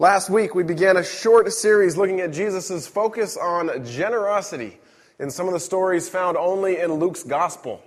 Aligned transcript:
Last 0.00 0.28
week, 0.28 0.56
we 0.56 0.64
began 0.64 0.96
a 0.96 1.04
short 1.04 1.52
series 1.52 1.96
looking 1.96 2.20
at 2.20 2.32
Jesus' 2.32 2.84
focus 2.88 3.36
on 3.36 3.86
generosity 3.86 4.80
in 5.20 5.30
some 5.30 5.46
of 5.46 5.52
the 5.52 5.60
stories 5.60 6.08
found 6.08 6.36
only 6.36 6.80
in 6.80 6.94
Luke's 6.94 7.22
gospel. 7.22 7.80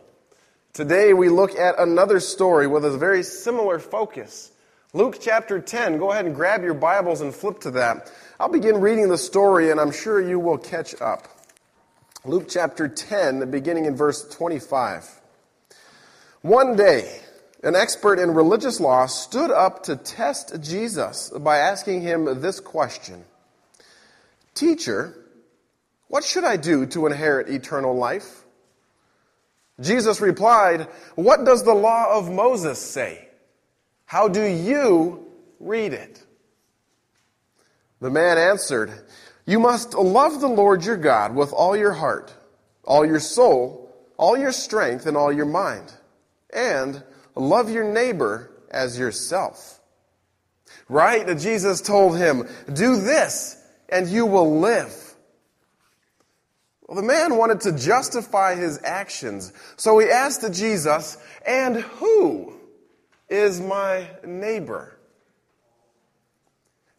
Today, 0.71 1.12
we 1.12 1.28
look 1.28 1.59
at 1.59 1.78
another 1.78 2.21
story 2.21 2.65
with 2.65 2.85
a 2.85 2.97
very 2.97 3.23
similar 3.23 3.78
focus. 3.78 4.54
Luke 4.93 5.17
chapter 5.20 5.59
10. 5.59 5.97
Go 5.97 6.13
ahead 6.13 6.25
and 6.25 6.33
grab 6.33 6.63
your 6.63 6.75
Bibles 6.75 7.20
and 7.20 7.35
flip 7.35 7.59
to 7.59 7.71
that. 7.71 8.09
I'll 8.39 8.47
begin 8.47 8.79
reading 8.79 9.09
the 9.09 9.17
story, 9.17 9.69
and 9.69 9.77
I'm 9.77 9.91
sure 9.91 10.21
you 10.21 10.39
will 10.39 10.57
catch 10.57 10.95
up. 11.01 11.27
Luke 12.23 12.45
chapter 12.47 12.87
10, 12.87 13.51
beginning 13.51 13.83
in 13.83 13.97
verse 13.97 14.25
25. 14.29 15.09
One 16.41 16.77
day, 16.77 17.19
an 17.63 17.75
expert 17.75 18.19
in 18.19 18.31
religious 18.31 18.79
law 18.79 19.05
stood 19.07 19.51
up 19.51 19.83
to 19.83 19.95
test 19.95 20.61
Jesus 20.61 21.29
by 21.29 21.57
asking 21.57 22.01
him 22.01 22.41
this 22.41 22.59
question 22.59 23.25
Teacher, 24.53 25.13
what 26.07 26.23
should 26.23 26.43
I 26.43 26.57
do 26.57 26.85
to 26.88 27.05
inherit 27.05 27.49
eternal 27.49 27.95
life? 27.95 28.43
Jesus 29.79 30.21
replied, 30.21 30.88
What 31.15 31.45
does 31.45 31.63
the 31.63 31.73
law 31.73 32.17
of 32.17 32.31
Moses 32.31 32.79
say? 32.79 33.27
How 34.05 34.27
do 34.27 34.43
you 34.43 35.27
read 35.59 35.93
it? 35.93 36.23
The 37.99 38.09
man 38.09 38.37
answered, 38.37 38.91
You 39.45 39.59
must 39.59 39.93
love 39.93 40.39
the 40.39 40.48
Lord 40.48 40.85
your 40.85 40.98
God 40.98 41.35
with 41.35 41.51
all 41.53 41.76
your 41.76 41.93
heart, 41.93 42.34
all 42.84 43.05
your 43.05 43.20
soul, 43.20 43.95
all 44.17 44.37
your 44.37 44.51
strength, 44.51 45.05
and 45.05 45.17
all 45.17 45.31
your 45.31 45.45
mind, 45.45 45.93
and 46.51 47.03
Love 47.40 47.70
your 47.70 47.84
neighbor 47.84 48.52
as 48.70 48.98
yourself. 48.98 49.80
Right? 50.90 51.38
Jesus 51.38 51.82
told 51.82 52.18
him, 52.18 52.48
do 52.72 53.00
this 53.00 53.62
and 53.90 54.08
you 54.08 54.26
will 54.26 54.60
live. 54.60 54.94
Well, 56.88 56.96
the 56.96 57.04
man 57.04 57.35
wanted 57.38 57.62
to 57.62 57.74
justify 57.74 58.55
his 58.55 58.79
actions, 58.84 59.52
so 59.76 59.99
he 59.99 60.10
asked 60.10 60.54
Jesus, 60.54 61.18
and 61.46 61.76
who 61.77 62.54
is 63.27 63.60
my 63.60 64.09
neighbor? 64.25 64.97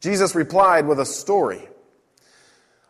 Jesus 0.00 0.34
replied 0.34 0.86
with 0.86 1.00
a 1.00 1.06
story. 1.06 1.68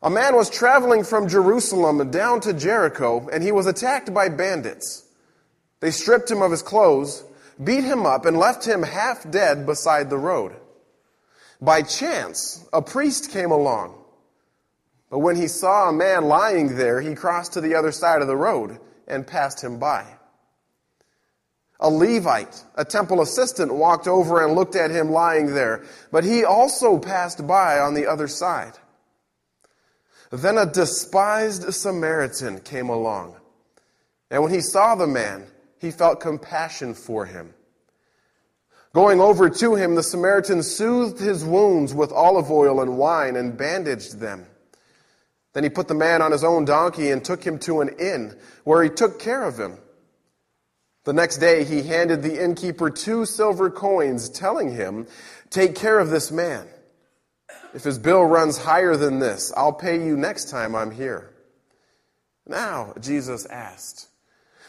A 0.03 0.11
man 0.11 0.35
was 0.35 0.51
traveling 0.51 1.05
from 1.05 1.29
Jerusalem 1.29 2.11
down 2.11 2.41
to 2.41 2.53
Jericho, 2.53 3.29
and 3.29 3.45
he 3.45 3.53
was 3.53 3.67
attacked 3.67 4.13
by 4.13 4.29
bandits. 4.29 5.05
They 5.81 5.93
stripped 5.93 6.31
him 6.31 6.43
of 6.43 6.51
his 6.51 6.63
clothes 6.63 7.23
beat 7.63 7.85
him 7.85 8.07
up, 8.07 8.25
and 8.25 8.37
left 8.37 8.67
him 8.67 8.83
half 8.83 9.29
dead 9.31 9.67
beside 9.67 10.11
the 10.11 10.19
road. 10.19 10.55
By 11.61 11.83
chance, 11.83 12.67
a 12.73 12.81
priest 12.81 13.31
came 13.31 13.51
along. 13.51 13.95
But 15.11 15.21
when 15.21 15.37
he 15.37 15.49
saw 15.49 15.89
a 15.89 15.93
man 15.93 16.25
lying 16.25 16.77
there, 16.77 17.01
he 17.01 17.15
crossed 17.15 17.55
to 17.55 17.61
the 17.61 17.75
other 17.75 17.93
side 17.93 18.21
of 18.21 18.29
the 18.29 18.37
road 18.37 18.79
and 19.07 19.27
passed 19.27 19.63
him 19.63 19.79
by. 19.79 20.07
A 21.81 21.89
Levite, 21.89 22.65
a 22.75 22.85
temple 22.85 23.23
assistant, 23.23 23.73
walked 23.73 24.09
over 24.09 24.45
and 24.45 24.55
looked 24.55 24.75
at 24.75 24.91
him 24.91 25.11
lying 25.11 25.55
there, 25.55 25.85
but 26.11 26.25
he 26.25 26.45
also 26.45 26.99
passed 26.99 27.47
by 27.47 27.79
on 27.79 27.95
the 27.95 28.07
other 28.07 28.27
side. 28.27 28.75
Then 30.31 30.59
a 30.59 30.67
despised 30.67 31.73
Samaritan 31.73 32.61
came 32.61 32.89
along. 32.89 33.37
And 34.31 34.43
when 34.43 34.53
he 34.53 34.61
saw 34.61 34.95
the 34.95 35.07
man, 35.07 35.47
he 35.81 35.91
felt 35.91 36.21
compassion 36.21 36.95
for 36.95 37.27
him. 37.27 37.55
Going 38.95 39.21
over 39.21 39.51
to 39.51 39.75
him, 39.75 39.95
the 39.95 40.03
Samaritan 40.03 40.63
soothed 40.63 41.21
his 41.21 41.45
wounds 41.45 41.95
with 41.95 42.11
olive 42.11 42.51
oil 42.51 42.81
and 42.81 42.97
wine 42.97 43.37
and 43.37 43.57
bandaged 43.57 44.19
them. 44.19 44.47
Then 45.53 45.65
he 45.65 45.71
put 45.71 45.89
the 45.89 45.95
man 45.95 46.23
on 46.23 46.33
his 46.33 46.45
own 46.45 46.65
donkey 46.65 47.11
and 47.11 47.25
took 47.25 47.45
him 47.45 47.59
to 47.61 47.81
an 47.81 47.91
inn, 47.99 48.37
where 48.65 48.83
he 48.83 48.91
took 48.91 49.19
care 49.19 49.45
of 49.45 49.59
him. 49.59 49.79
The 51.05 51.13
next 51.13 51.39
day 51.39 51.65
he 51.65 51.83
handed 51.83 52.23
the 52.23 52.43
innkeeper 52.43 52.91
two 52.91 53.25
silver 53.25 53.71
coins, 53.71 54.29
telling 54.29 54.73
him, 54.73 55.07
Take 55.51 55.75
care 55.75 55.99
of 55.99 56.11
this 56.11 56.31
man. 56.31 56.67
If 57.75 57.85
his 57.85 57.99
bill 57.99 58.25
runs 58.25 58.59
higher 58.59 58.97
than 58.97 59.19
this, 59.19 59.53
I'll 59.57 59.73
pay 59.73 60.05
you 60.05 60.17
next 60.17 60.51
time 60.51 60.75
I'm 60.75 60.91
here. 60.91 61.31
Now, 62.47 62.95
Jesus 63.01 63.47
asked, 63.47 64.08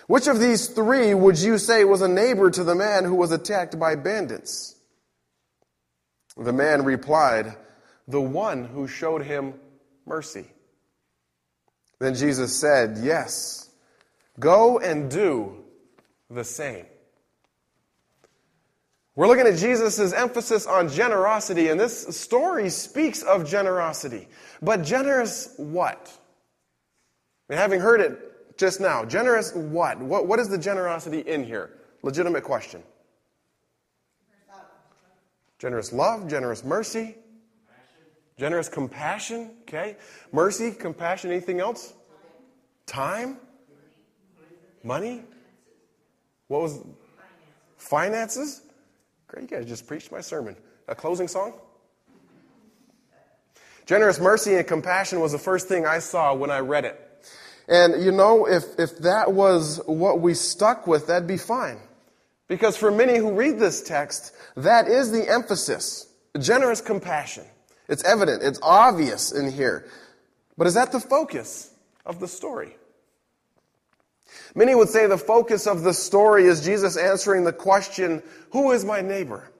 which 0.10 0.26
of 0.26 0.40
these 0.40 0.70
three 0.70 1.14
would 1.14 1.38
you 1.38 1.60
say 1.60 1.86
was 1.86 2.02
a 2.02 2.08
neighbor 2.08 2.50
to 2.50 2.64
the 2.64 2.74
man 2.74 3.04
who 3.04 3.14
was 3.14 3.32
attacked 3.32 3.78
by 3.78 3.94
bandits? 3.94 4.76
The 6.36 6.52
man 6.52 6.84
replied, 6.84 7.56
The 8.08 8.20
one 8.20 8.66
who 8.66 8.88
showed 8.88 9.22
him 9.22 9.54
mercy. 10.08 10.48
Then 12.00 12.16
Jesus 12.16 12.60
said, 12.60 12.98
Yes, 13.04 13.70
go 14.40 14.80
and 14.80 15.12
do 15.12 15.64
the 16.32 16.44
same. 16.44 16.88
We're 19.16 19.28
looking 19.28 19.46
at 19.46 19.60
Jesus' 19.60 20.12
emphasis 20.12 20.66
on 20.66 20.90
generosity, 20.90 21.68
and 21.68 21.80
this 21.80 22.18
story 22.20 22.72
speaks 22.72 23.22
of 23.22 23.48
generosity. 23.48 24.28
But 24.60 24.82
generous 24.82 25.54
what? 25.58 26.12
Having 27.48 27.82
heard 27.82 28.02
it 28.02 28.29
just 28.60 28.82
now. 28.82 29.06
Generous 29.06 29.54
what? 29.56 29.98
What, 30.00 30.28
what 30.28 30.38
is 30.38 30.50
the 30.50 30.58
generosity 30.58 31.22
in 31.22 31.46
here? 31.46 31.72
Legitimate 32.04 32.44
question. 32.44 32.84
Generous 35.58 35.92
love, 35.92 36.30
generous 36.30 36.64
mercy, 36.64 37.16
generous 38.38 38.70
compassion, 38.70 39.52
okay? 39.62 39.98
Mercy, 40.32 40.72
compassion, 40.72 41.32
anything 41.32 41.60
else? 41.60 41.94
Time? 42.86 43.38
Money? 44.84 45.24
What 46.48 46.62
was 46.62 46.80
finances? 47.78 48.62
Great, 49.28 49.50
you 49.50 49.58
guys 49.58 49.66
just 49.66 49.88
preached 49.88 50.12
my 50.12 50.22
sermon. 50.22 50.56
A 50.88 50.96
closing 50.96 51.28
song? 51.28 51.54
Generous 53.86 54.20
mercy 54.20 54.56
and 54.56 54.68
compassion 54.68 55.20
was 55.20 55.32
the 55.32 55.40
first 55.40 55.68
thing 55.68 55.86
I 55.86 56.00
saw 56.00 56.34
when 56.34 56.52
I 56.52 56.60
read 56.60 56.86
it. 56.86 57.09
And 57.70 58.04
you 58.04 58.12
know, 58.12 58.48
if, 58.48 58.64
if 58.80 58.98
that 59.00 59.32
was 59.32 59.80
what 59.86 60.20
we 60.20 60.34
stuck 60.34 60.88
with, 60.88 61.08
that'd 61.08 61.28
be 61.28 61.38
fine. 61.38 61.78
Because 62.48 62.76
for 62.76 62.90
many 62.90 63.18
who 63.18 63.32
read 63.32 63.60
this 63.60 63.84
text, 63.84 64.34
that 64.58 64.88
is 64.88 65.12
the 65.12 65.30
emphasis. 65.30 66.08
Generous 66.38 66.82
compassion. 66.82 67.46
It's 67.88 68.04
evident, 68.04 68.44
it's 68.44 68.60
obvious 68.62 69.32
in 69.32 69.52
here. 69.52 69.88
But 70.58 70.68
is 70.68 70.74
that 70.74 70.92
the 70.92 71.00
focus 71.00 71.72
of 72.06 72.20
the 72.20 72.28
story? 72.28 72.76
Many 74.56 74.74
would 74.74 74.90
say 74.90 75.06
the 75.06 75.18
focus 75.18 75.68
of 75.68 75.84
the 75.84 75.94
story 75.94 76.46
is 76.46 76.66
Jesus 76.66 76.98
answering 76.98 77.44
the 77.44 77.54
question, 77.54 78.24
Who 78.52 78.72
is 78.72 78.84
my 78.84 79.02
neighbor? 79.02 79.52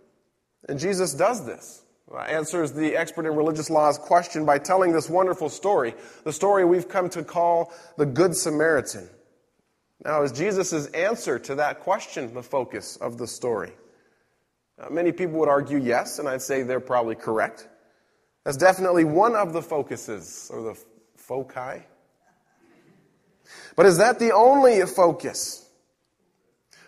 And 0.68 0.80
Jesus 0.80 1.14
does 1.14 1.46
this. 1.46 1.84
Uh, 2.12 2.18
answers 2.22 2.72
the 2.72 2.98
expert 2.98 3.28
in 3.28 3.36
religious 3.36 3.70
law's 3.70 4.00
question 4.00 4.44
by 4.44 4.58
telling 4.58 4.92
this 4.92 5.10
wonderful 5.10 5.48
story, 5.48 5.94
the 6.24 6.34
story 6.34 6.66
we've 6.66 6.90
come 6.90 7.08
to 7.08 7.24
call 7.24 7.72
the 7.98 8.06
Good 8.06 8.36
Samaritan. 8.36 9.08
Now, 10.04 10.24
is 10.24 10.32
Jesus' 10.32 10.88
answer 10.88 11.38
to 11.40 11.56
that 11.56 11.82
question 11.82 12.34
the 12.34 12.42
focus 12.42 12.96
of 12.96 13.20
the 13.20 13.28
story? 13.28 13.74
Uh, 14.80 14.90
many 14.90 15.12
people 15.12 15.40
would 15.40 15.50
argue 15.50 15.78
yes, 15.78 16.18
and 16.18 16.28
I'd 16.28 16.42
say 16.42 16.64
they're 16.64 16.80
probably 16.80 17.16
correct. 17.16 17.68
That's 18.44 18.58
definitely 18.58 19.04
one 19.04 19.36
of 19.36 19.54
the 19.54 19.62
focuses, 19.62 20.50
or 20.52 20.64
the 20.64 20.84
foci. 21.16 21.84
But 23.76 23.86
is 23.86 23.98
that 24.00 24.18
the 24.18 24.34
only 24.34 24.82
focus? 24.88 25.69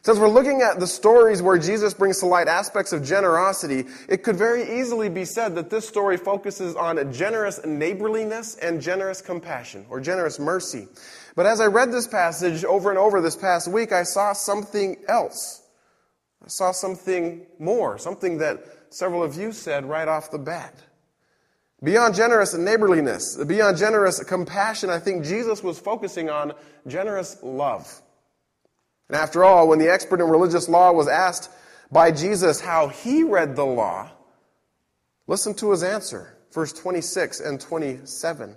Since 0.04 0.18
we're 0.18 0.30
looking 0.30 0.64
at 0.64 0.80
the 0.80 0.88
stories 0.88 1.44
where 1.44 1.60
Jesus 1.60 1.94
brings 1.94 2.20
to 2.20 2.26
light 2.26 2.48
aspects 2.48 2.92
of 2.92 3.04
generosity, 3.04 3.86
it 4.10 4.24
could 4.24 4.36
very 4.36 4.80
easily 4.80 5.10
be 5.10 5.26
said 5.26 5.54
that 5.54 5.70
this 5.70 5.88
story 5.88 6.18
focuses 6.18 6.76
on 6.76 7.14
generous 7.14 7.64
neighborliness 7.64 8.56
and 8.56 8.82
generous 8.82 9.22
compassion, 9.22 9.86
or 9.92 10.00
generous 10.00 10.40
mercy. 10.40 10.88
But 11.36 11.46
as 11.46 11.62
I 11.62 11.68
read 11.68 11.92
this 11.92 12.08
passage 12.08 12.66
over 12.66 12.90
and 12.90 12.98
over 12.98 13.22
this 13.22 13.36
past 13.36 13.68
week, 13.68 13.92
I 13.92 14.02
saw 14.02 14.34
something 14.34 14.98
else. 15.08 15.62
I 16.44 16.48
saw 16.48 16.72
something 16.72 17.46
more, 17.60 18.00
something 18.00 18.40
that 18.40 18.66
several 18.90 19.22
of 19.22 19.36
you 19.36 19.52
said 19.52 19.86
right 19.86 20.08
off 20.08 20.32
the 20.32 20.40
bat. 20.40 20.74
Beyond 21.84 22.16
generous 22.16 22.56
neighborliness, 22.56 23.38
beyond 23.46 23.78
generous 23.78 24.24
compassion, 24.24 24.90
I 24.90 24.98
think 24.98 25.26
Jesus 25.26 25.62
was 25.62 25.78
focusing 25.78 26.32
on 26.32 26.54
generous 26.88 27.38
love. 27.44 28.02
And 29.10 29.18
after 29.18 29.44
all, 29.44 29.68
when 29.68 29.80
the 29.80 29.92
expert 29.92 30.22
in 30.22 30.28
religious 30.28 30.70
law 30.70 30.92
was 30.92 31.08
asked 31.08 31.50
by 31.92 32.12
Jesus 32.12 32.62
how 32.62 32.88
he 32.88 33.24
read 33.24 33.56
the 33.56 33.66
law, 33.66 34.10
listen 35.28 35.54
to 35.56 35.72
his 35.72 35.84
answer, 35.84 36.38
verse 36.54 36.74
26 36.74 37.40
and 37.42 37.60
27. 37.60 38.56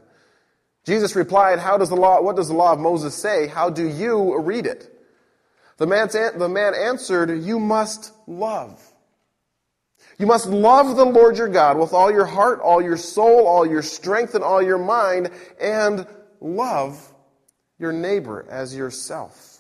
Jesus 0.85 1.17
replied, 1.17 1.59
How 1.59 1.79
does 1.79 1.89
the 1.89 1.97
law, 1.97 2.21
what 2.21 2.37
does 2.37 2.49
the 2.49 2.55
law 2.55 2.73
of 2.73 2.79
Moses 2.79 3.15
say? 3.15 3.47
How 3.47 3.71
do 3.71 3.89
you 3.89 4.39
read 4.41 4.67
it? 4.67 4.91
The, 5.79 6.33
the 6.37 6.49
man 6.49 6.75
answered, 6.75 7.43
You 7.43 7.59
must 7.59 8.13
love. 8.27 8.81
You 10.19 10.27
must 10.27 10.47
love 10.47 10.97
the 10.97 11.05
Lord 11.05 11.39
your 11.39 11.49
God 11.49 11.79
with 11.79 11.93
all 11.93 12.11
your 12.13 12.27
heart, 12.27 12.61
all 12.61 12.81
your 12.81 12.97
soul, 12.97 13.47
all 13.47 13.67
your 13.67 13.83
strength, 13.83 14.35
and 14.35 14.45
all 14.45 14.63
your 14.63 14.79
mind, 14.79 15.31
and 15.61 16.07
love 16.41 17.13
your 17.79 17.93
neighbor 17.93 18.47
as 18.49 18.77
yourself. 18.77 19.54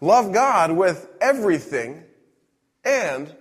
Love 0.00 0.32
God 0.32 0.72
with 0.72 1.08
everything 1.20 2.04
and 2.84 3.34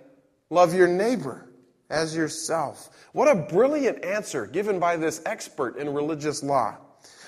love 0.49 0.73
your 0.73 0.87
neighbor 0.87 1.47
as 1.89 2.15
yourself. 2.15 2.89
What 3.13 3.27
a 3.27 3.35
brilliant 3.35 4.03
answer 4.03 4.45
given 4.45 4.79
by 4.79 4.97
this 4.97 5.21
expert 5.25 5.77
in 5.77 5.93
religious 5.93 6.43
law. 6.43 6.77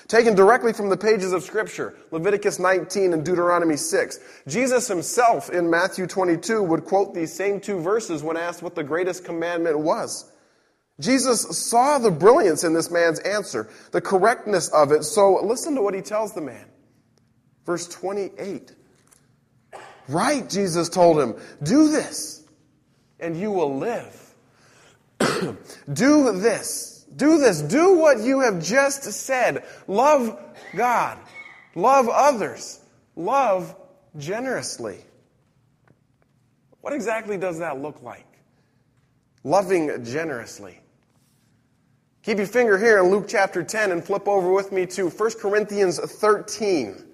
Taken 0.08 0.34
directly 0.34 0.72
from 0.72 0.88
the 0.88 0.96
pages 0.96 1.32
of 1.32 1.44
Scripture, 1.44 1.94
Leviticus 2.10 2.58
19 2.58 3.12
and 3.12 3.24
Deuteronomy 3.24 3.76
6. 3.76 4.18
Jesus 4.48 4.88
himself 4.88 5.50
in 5.50 5.70
Matthew 5.70 6.08
22 6.08 6.64
would 6.64 6.84
quote 6.84 7.14
these 7.14 7.32
same 7.32 7.60
two 7.60 7.78
verses 7.78 8.20
when 8.20 8.36
asked 8.36 8.60
what 8.60 8.74
the 8.74 8.82
greatest 8.82 9.24
commandment 9.24 9.78
was. 9.78 10.32
Jesus 10.98 11.42
saw 11.56 11.98
the 11.98 12.10
brilliance 12.10 12.64
in 12.64 12.74
this 12.74 12.90
man's 12.90 13.20
answer, 13.20 13.70
the 13.92 14.00
correctness 14.00 14.68
of 14.70 14.90
it, 14.90 15.04
so 15.04 15.40
listen 15.44 15.76
to 15.76 15.82
what 15.82 15.94
he 15.94 16.02
tells 16.02 16.34
the 16.34 16.40
man. 16.40 16.66
Verse 17.64 17.86
28. 17.86 18.74
Right, 20.10 20.48
Jesus 20.50 20.88
told 20.88 21.20
him, 21.20 21.36
do 21.62 21.88
this, 21.88 22.42
and 23.20 23.36
you 23.36 23.52
will 23.52 23.78
live. 23.78 24.34
do 25.92 26.32
this. 26.40 27.06
Do 27.14 27.38
this. 27.38 27.62
Do 27.62 27.96
what 27.96 28.18
you 28.18 28.40
have 28.40 28.60
just 28.60 29.04
said. 29.04 29.64
Love 29.86 30.36
God. 30.74 31.16
Love 31.76 32.08
others. 32.08 32.80
Love 33.14 33.76
generously. 34.16 34.98
What 36.80 36.92
exactly 36.92 37.36
does 37.36 37.60
that 37.60 37.80
look 37.80 38.02
like? 38.02 38.26
Loving 39.44 40.04
generously. 40.04 40.80
Keep 42.24 42.38
your 42.38 42.46
finger 42.48 42.76
here 42.76 42.98
in 42.98 43.12
Luke 43.12 43.26
chapter 43.28 43.62
10 43.62 43.92
and 43.92 44.04
flip 44.04 44.26
over 44.26 44.52
with 44.52 44.72
me 44.72 44.86
to 44.86 45.08
1 45.08 45.30
Corinthians 45.40 46.00
13. 46.00 47.09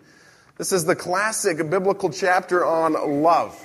This 0.57 0.73
is 0.73 0.87
the 0.87 0.97
classic 0.97 1.59
biblical 1.69 2.09
chapter 2.09 2.65
on 2.65 3.23
love. 3.23 3.63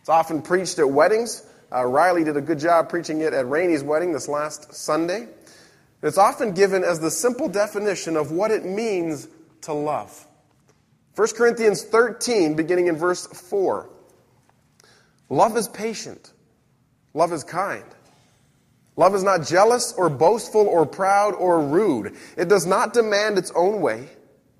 It's 0.00 0.08
often 0.08 0.40
preached 0.40 0.78
at 0.78 0.88
weddings. 0.88 1.44
Uh, 1.70 1.84
Riley 1.84 2.24
did 2.24 2.38
a 2.38 2.40
good 2.40 2.58
job 2.58 2.88
preaching 2.88 3.20
it 3.20 3.34
at 3.34 3.46
Rainey's 3.46 3.82
wedding 3.82 4.12
this 4.12 4.28
last 4.28 4.72
Sunday. 4.72 5.28
It's 6.02 6.16
often 6.16 6.52
given 6.52 6.84
as 6.84 7.00
the 7.00 7.10
simple 7.10 7.50
definition 7.50 8.16
of 8.16 8.32
what 8.32 8.50
it 8.50 8.64
means 8.64 9.28
to 9.62 9.74
love. 9.74 10.26
1 11.16 11.28
Corinthians 11.36 11.82
13, 11.84 12.54
beginning 12.54 12.86
in 12.86 12.96
verse 12.96 13.26
4. 13.26 13.90
Love 15.28 15.56
is 15.58 15.68
patient. 15.68 16.32
Love 17.12 17.34
is 17.34 17.44
kind. 17.44 17.84
Love 18.96 19.14
is 19.14 19.22
not 19.22 19.46
jealous 19.46 19.92
or 19.98 20.08
boastful 20.08 20.66
or 20.66 20.86
proud 20.86 21.34
or 21.34 21.60
rude. 21.62 22.16
It 22.38 22.48
does 22.48 22.64
not 22.64 22.94
demand 22.94 23.36
its 23.36 23.52
own 23.54 23.82
way. 23.82 24.08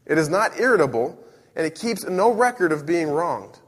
It 0.05 0.19
is 0.19 0.29
not 0.29 0.61
irritable, 0.61 1.19
and 1.57 1.67
it 1.67 1.75
keeps 1.75 2.05
no 2.05 2.33
record 2.33 2.73
of 2.73 2.87
being 2.87 3.09
wronged. 3.09 3.59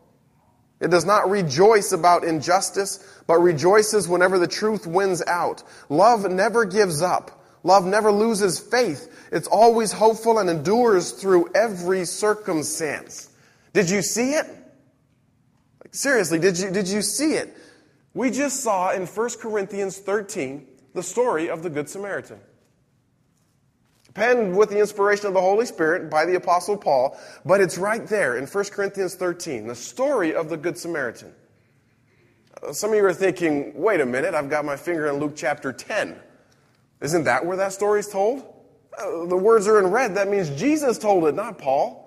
It 0.81 0.90
does 0.90 1.04
not 1.04 1.31
rejoice 1.31 1.92
about 1.92 2.25
injustice, 2.25 3.22
but 3.26 3.38
rejoices 3.38 4.08
whenever 4.08 4.38
the 4.38 4.46
truth 4.46 4.86
wins 4.86 5.22
out. 5.26 5.62
Love 5.88 6.31
never 6.31 6.64
gives 6.64 7.00
up. 7.00 7.42
Love 7.62 7.86
never 7.86 8.12
loses 8.12 8.58
faith. 8.58 9.10
It's 9.32 9.48
always 9.48 9.92
hopeful 9.92 10.38
and 10.38 10.50
endures 10.50 11.12
through 11.12 11.50
every 11.54 12.04
circumstance. 12.04 13.31
Did 13.72 13.88
you 13.88 14.02
see 14.02 14.32
it? 14.32 14.46
Like, 15.82 15.94
seriously, 15.94 16.38
did 16.38 16.58
you, 16.58 16.70
did 16.70 16.88
you 16.88 17.00
see 17.00 17.32
it? 17.32 17.56
We 18.12 18.31
just 18.31 18.60
saw 18.60 18.92
in 18.92 19.06
1 19.06 19.31
Corinthians 19.40 19.98
13 19.98 20.66
the 20.92 21.02
story 21.02 21.48
of 21.48 21.62
the 21.62 21.70
Good 21.70 21.88
Samaritan. 21.88 22.38
Penned 24.14 24.56
with 24.56 24.70
the 24.70 24.78
inspiration 24.78 25.26
of 25.26 25.34
the 25.34 25.40
Holy 25.40 25.66
Spirit 25.66 26.08
by 26.08 26.25
the 26.25 26.37
Apostle 26.37 26.76
Paul, 26.76 27.19
but 27.44 27.61
it's 27.61 27.76
right 27.76 28.06
there 28.06 28.37
in 28.37 28.46
1 28.46 28.64
Corinthians 28.66 29.16
13, 29.16 29.66
the 29.66 29.75
story 29.75 30.34
of 30.34 30.49
the 30.49 30.56
Good 30.56 30.78
Samaritan. 30.78 31.34
Uh, 32.62 32.72
some 32.72 32.90
of 32.90 32.96
you 32.96 33.05
are 33.05 33.12
thinking, 33.12 33.72
wait 33.75 34.00
a 34.00 34.06
minute, 34.06 34.34
I've 34.34 34.49
got 34.49 34.64
my 34.64 34.76
finger 34.76 35.08
in 35.08 35.16
Luke 35.16 35.32
chapter 35.34 35.72
10. 35.72 36.16
Isn't 37.00 37.25
that 37.25 37.44
where 37.44 37.56
that 37.56 37.72
story 37.72 38.00
is 38.00 38.08
told? 38.08 38.44
Uh, 38.96 39.26
the 39.26 39.37
words 39.37 39.66
are 39.66 39.81
in 39.81 39.88
red. 39.88 40.14
That 40.14 40.28
means 40.28 40.49
Jesus 40.50 40.96
told 40.96 41.25
it, 41.25 41.34
not 41.34 41.58
Paul. 41.58 42.00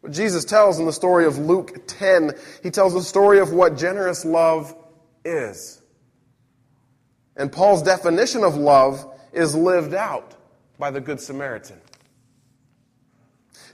What 0.00 0.12
Jesus 0.12 0.44
tells 0.44 0.78
in 0.78 0.86
the 0.86 0.92
story 0.92 1.26
of 1.26 1.38
Luke 1.38 1.86
10, 1.86 2.32
he 2.62 2.70
tells 2.70 2.94
the 2.94 3.02
story 3.02 3.40
of 3.40 3.52
what 3.52 3.76
generous 3.76 4.24
love 4.24 4.74
is. 5.24 5.82
And 7.36 7.52
Paul's 7.52 7.82
definition 7.82 8.44
of 8.44 8.56
love 8.56 9.10
is 9.34 9.54
lived 9.54 9.94
out 9.94 10.34
by 10.78 10.90
the 10.90 11.00
Good 11.00 11.20
Samaritan. 11.20 11.80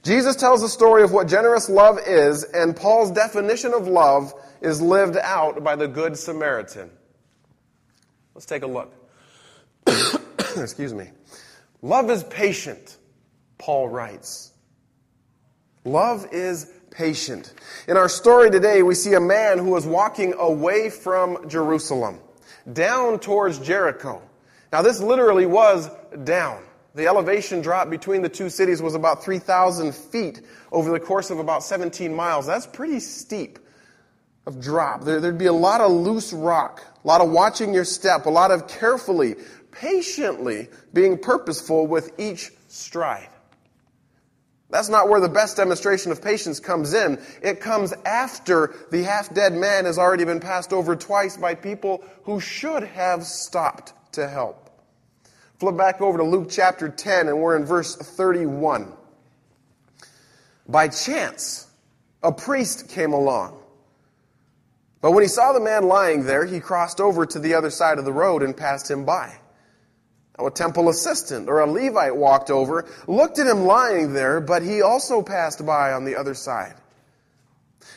Jesus 0.03 0.35
tells 0.35 0.61
the 0.61 0.69
story 0.69 1.03
of 1.03 1.11
what 1.11 1.27
generous 1.27 1.69
love 1.69 1.99
is, 2.05 2.43
and 2.43 2.75
Paul's 2.75 3.11
definition 3.11 3.73
of 3.73 3.87
love 3.87 4.33
is 4.61 4.81
lived 4.81 5.17
out 5.17 5.63
by 5.63 5.75
the 5.75 5.87
Good 5.87 6.17
Samaritan. 6.17 6.89
Let's 8.33 8.45
take 8.45 8.63
a 8.63 8.67
look. 8.67 8.93
Excuse 10.57 10.93
me. 10.93 11.09
Love 11.83 12.09
is 12.09 12.23
patient, 12.23 12.97
Paul 13.57 13.89
writes. 13.89 14.51
Love 15.83 16.27
is 16.31 16.71
patient. 16.91 17.53
In 17.87 17.97
our 17.97 18.09
story 18.09 18.51
today, 18.51 18.83
we 18.83 18.95
see 18.95 19.13
a 19.13 19.19
man 19.19 19.57
who 19.57 19.75
is 19.75 19.85
walking 19.85 20.33
away 20.33 20.89
from 20.89 21.47
Jerusalem, 21.49 22.19
down 22.73 23.19
towards 23.19 23.59
Jericho. 23.59 24.21
Now, 24.71 24.81
this 24.81 25.01
literally 25.01 25.45
was 25.45 25.89
down. 26.23 26.63
The 26.93 27.07
elevation 27.07 27.61
drop 27.61 27.89
between 27.89 28.21
the 28.21 28.29
two 28.29 28.49
cities 28.49 28.81
was 28.81 28.95
about 28.95 29.23
3,000 29.23 29.93
feet 29.93 30.41
over 30.71 30.91
the 30.91 30.99
course 30.99 31.29
of 31.29 31.39
about 31.39 31.63
17 31.63 32.13
miles. 32.13 32.45
That's 32.45 32.67
pretty 32.67 32.99
steep 32.99 33.59
of 34.45 34.59
drop. 34.59 35.03
There, 35.03 35.19
would 35.19 35.37
be 35.37 35.45
a 35.45 35.53
lot 35.53 35.81
of 35.81 35.91
loose 35.91 36.33
rock, 36.33 36.83
a 37.03 37.07
lot 37.07 37.21
of 37.21 37.29
watching 37.29 37.73
your 37.73 37.85
step, 37.85 38.25
a 38.25 38.29
lot 38.29 38.51
of 38.51 38.67
carefully, 38.67 39.35
patiently 39.71 40.67
being 40.93 41.17
purposeful 41.17 41.87
with 41.87 42.19
each 42.19 42.51
stride. 42.67 43.29
That's 44.69 44.89
not 44.89 45.09
where 45.09 45.19
the 45.19 45.29
best 45.29 45.57
demonstration 45.57 46.13
of 46.13 46.21
patience 46.21 46.59
comes 46.61 46.93
in. 46.93 47.19
It 47.41 47.59
comes 47.59 47.93
after 48.05 48.73
the 48.89 49.03
half 49.03 49.33
dead 49.33 49.53
man 49.53 49.83
has 49.83 49.97
already 49.97 50.23
been 50.23 50.39
passed 50.39 50.71
over 50.71 50.95
twice 50.95 51.35
by 51.35 51.55
people 51.55 52.03
who 52.23 52.39
should 52.39 52.83
have 52.83 53.25
stopped 53.25 53.93
to 54.13 54.27
help. 54.27 54.60
Flip 55.61 55.77
back 55.77 56.01
over 56.01 56.17
to 56.17 56.23
Luke 56.23 56.47
chapter 56.49 56.89
10, 56.89 57.27
and 57.27 57.39
we're 57.39 57.55
in 57.55 57.65
verse 57.65 57.95
31. 57.95 58.91
By 60.67 60.87
chance, 60.87 61.67
a 62.23 62.31
priest 62.31 62.89
came 62.89 63.13
along. 63.13 63.61
But 65.01 65.11
when 65.11 65.21
he 65.21 65.27
saw 65.27 65.53
the 65.53 65.59
man 65.59 65.83
lying 65.83 66.23
there, 66.23 66.45
he 66.45 66.59
crossed 66.59 66.99
over 66.99 67.27
to 67.27 67.37
the 67.37 67.53
other 67.53 67.69
side 67.69 67.99
of 67.99 68.05
the 68.05 68.11
road 68.11 68.41
and 68.41 68.57
passed 68.57 68.89
him 68.89 69.05
by 69.05 69.35
Now, 70.39 70.47
a 70.47 70.51
temple 70.51 70.89
assistant 70.89 71.47
or 71.47 71.59
a 71.59 71.67
Levite 71.67 72.15
walked 72.15 72.49
over, 72.49 72.89
looked 73.05 73.37
at 73.37 73.45
him 73.45 73.65
lying 73.65 74.13
there, 74.13 74.41
but 74.41 74.63
he 74.63 74.81
also 74.81 75.21
passed 75.21 75.63
by 75.63 75.93
on 75.93 76.05
the 76.05 76.15
other 76.15 76.33
side. 76.33 76.73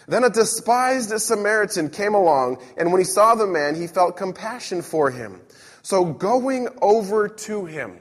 Then 0.06 0.23
a 0.23 0.28
despised 0.28 1.18
Samaritan 1.18 1.88
came 1.88 2.12
along, 2.12 2.59
and 2.76 2.92
when 2.92 3.00
he 3.00 3.06
saw 3.06 3.35
the 3.35 3.47
man, 3.47 3.75
he 3.75 3.87
felt 3.87 4.18
compassion 4.18 4.83
for 4.83 5.11
him. 5.11 5.40
So 5.84 6.06
going 6.06 6.66
over 6.80 7.28
to 7.28 7.66
him, 7.66 7.98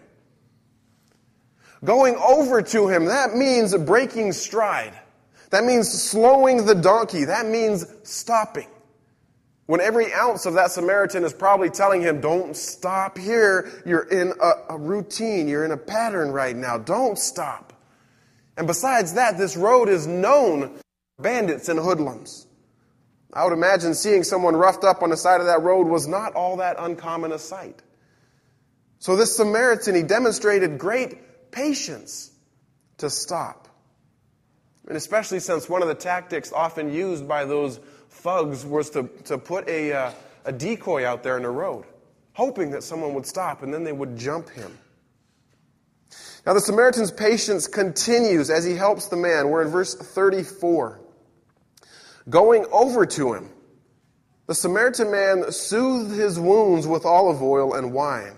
going 1.83 2.15
over 2.15 2.61
to 2.61 2.87
him, 2.87 3.05
that 3.05 3.35
means 3.35 3.75
breaking 3.75 4.31
stride. 4.31 4.97
That 5.49 5.65
means 5.65 5.91
slowing 5.91 6.65
the 6.65 6.75
donkey. 6.75 7.25
That 7.25 7.45
means 7.45 7.85
stopping. 8.03 8.69
When 9.65 9.81
every 9.81 10.13
ounce 10.13 10.45
of 10.45 10.53
that 10.53 10.71
Samaritan 10.71 11.25
is 11.25 11.33
probably 11.33 11.69
telling 11.69 12.01
him, 12.01 12.21
don't 12.21 12.55
stop 12.55 13.17
here. 13.17 13.69
You're 13.85 14.07
in 14.07 14.31
a, 14.41 14.75
a, 14.75 14.77
routine. 14.77 15.49
You're 15.49 15.65
in 15.65 15.71
a 15.71 15.77
pattern 15.77 16.31
right 16.31 16.55
now. 16.55 16.77
Don't 16.77 17.19
stop. 17.19 17.73
And 18.55 18.65
besides 18.65 19.15
that, 19.15 19.37
this 19.37 19.57
road 19.57 19.89
is 19.89 20.07
known 20.07 20.79
bandits 21.19 21.67
and 21.67 21.79
hoodlums. 21.79 22.47
I 23.33 23.43
would 23.43 23.53
imagine 23.53 23.95
seeing 23.95 24.23
someone 24.23 24.55
roughed 24.55 24.83
up 24.83 25.01
on 25.01 25.09
the 25.09 25.17
side 25.17 25.39
of 25.41 25.47
that 25.47 25.61
road 25.63 25.87
was 25.87 26.07
not 26.07 26.33
all 26.33 26.57
that 26.57 26.75
uncommon 26.77 27.31
a 27.31 27.39
sight. 27.39 27.81
So 28.99 29.15
this 29.15 29.35
Samaritan, 29.35 29.95
he 29.95 30.03
demonstrated 30.03 30.77
great 30.77 31.51
patience 31.51 32.31
to 32.99 33.09
stop. 33.09 33.67
And 34.87 34.95
especially 34.95 35.39
since 35.39 35.67
one 35.67 35.81
of 35.81 35.87
the 35.87 35.95
tactics 35.95 36.53
often 36.53 36.93
used 36.93 37.27
by 37.27 37.45
those 37.45 37.79
thugs 38.09 38.65
was 38.65 38.91
to, 38.91 39.09
to 39.25 39.37
put 39.37 39.67
a, 39.67 39.93
uh, 39.93 40.11
a 40.45 40.51
decoy 40.51 41.05
out 41.05 41.23
there 41.23 41.37
in 41.37 41.43
the 41.43 41.49
road, 41.49 41.85
hoping 42.33 42.71
that 42.71 42.83
someone 42.83 43.13
would 43.13 43.25
stop 43.25 43.63
and 43.63 43.73
then 43.73 43.83
they 43.83 43.91
would 43.91 44.17
jump 44.17 44.49
him. 44.49 44.77
Now, 46.45 46.53
the 46.53 46.59
Samaritan's 46.59 47.11
patience 47.11 47.67
continues 47.67 48.49
as 48.49 48.65
he 48.65 48.75
helps 48.75 49.07
the 49.07 49.15
man. 49.15 49.49
We're 49.49 49.63
in 49.63 49.69
verse 49.69 49.95
34. 49.95 51.02
Going 52.29 52.65
over 52.71 53.05
to 53.05 53.33
him, 53.33 53.49
The 54.47 54.55
Samaritan 54.55 55.11
man 55.11 55.51
soothed 55.51 56.11
his 56.11 56.39
wounds 56.39 56.85
with 56.85 57.05
olive 57.05 57.41
oil 57.41 57.73
and 57.73 57.93
wine 57.93 58.35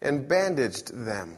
and 0.00 0.28
bandaged 0.28 0.94
them. 0.94 1.36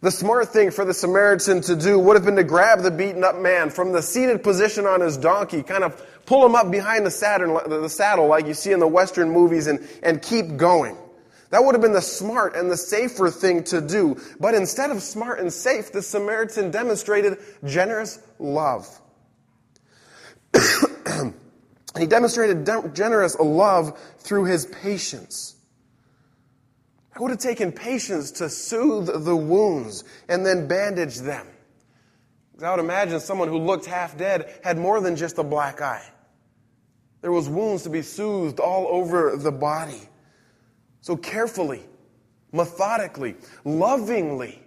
The 0.00 0.10
smart 0.10 0.48
thing 0.48 0.70
for 0.70 0.84
the 0.84 0.94
Samaritan 0.94 1.60
to 1.62 1.76
do 1.76 1.98
would 1.98 2.16
have 2.16 2.24
been 2.24 2.36
to 2.36 2.44
grab 2.44 2.80
the 2.80 2.90
beaten 2.90 3.22
up 3.22 3.38
man 3.38 3.68
from 3.68 3.92
the 3.92 4.00
seated 4.00 4.42
position 4.42 4.86
on 4.86 5.00
his 5.00 5.18
donkey, 5.18 5.62
kind 5.62 5.84
of 5.84 6.02
pull 6.24 6.44
him 6.46 6.54
up 6.54 6.70
behind 6.70 7.04
the 7.04 7.10
saddle, 7.10 7.60
the 7.68 7.88
saddle 7.88 8.26
like 8.26 8.46
you 8.46 8.54
see 8.54 8.72
in 8.72 8.80
the 8.80 8.88
Western 8.88 9.30
movies, 9.30 9.66
and, 9.66 9.86
and 10.02 10.22
keep 10.22 10.56
going. 10.56 10.96
That 11.50 11.64
would 11.64 11.74
have 11.74 11.82
been 11.82 11.92
the 11.92 12.00
smart 12.00 12.54
and 12.54 12.70
the 12.70 12.76
safer 12.76 13.28
thing 13.30 13.64
to 13.64 13.80
do. 13.80 14.16
But 14.38 14.54
instead 14.54 14.90
of 14.90 15.02
smart 15.02 15.40
and 15.40 15.52
safe, 15.52 15.92
the 15.92 16.00
Samaritan 16.00 16.70
demonstrated 16.70 17.38
generous 17.64 18.20
love. 18.38 18.99
He 21.98 22.06
demonstrated 22.06 22.66
generous 22.94 23.38
love 23.38 23.98
through 24.18 24.44
his 24.44 24.66
patience. 24.66 25.56
It 27.14 27.20
would 27.20 27.30
have 27.30 27.40
taken 27.40 27.72
patience 27.72 28.30
to 28.32 28.48
soothe 28.48 29.24
the 29.24 29.36
wounds 29.36 30.04
and 30.28 30.46
then 30.46 30.68
bandage 30.68 31.18
them. 31.18 31.46
I 32.62 32.70
would 32.70 32.80
imagine 32.80 33.20
someone 33.20 33.48
who 33.48 33.58
looked 33.58 33.86
half 33.86 34.16
dead 34.16 34.60
had 34.62 34.78
more 34.78 35.00
than 35.00 35.16
just 35.16 35.38
a 35.38 35.42
black 35.42 35.80
eye. 35.80 36.06
There 37.22 37.32
was 37.32 37.48
wounds 37.48 37.82
to 37.82 37.90
be 37.90 38.02
soothed 38.02 38.60
all 38.60 38.86
over 38.88 39.36
the 39.36 39.52
body. 39.52 40.00
So 41.00 41.16
carefully, 41.16 41.82
methodically, 42.52 43.36
lovingly, 43.64 44.62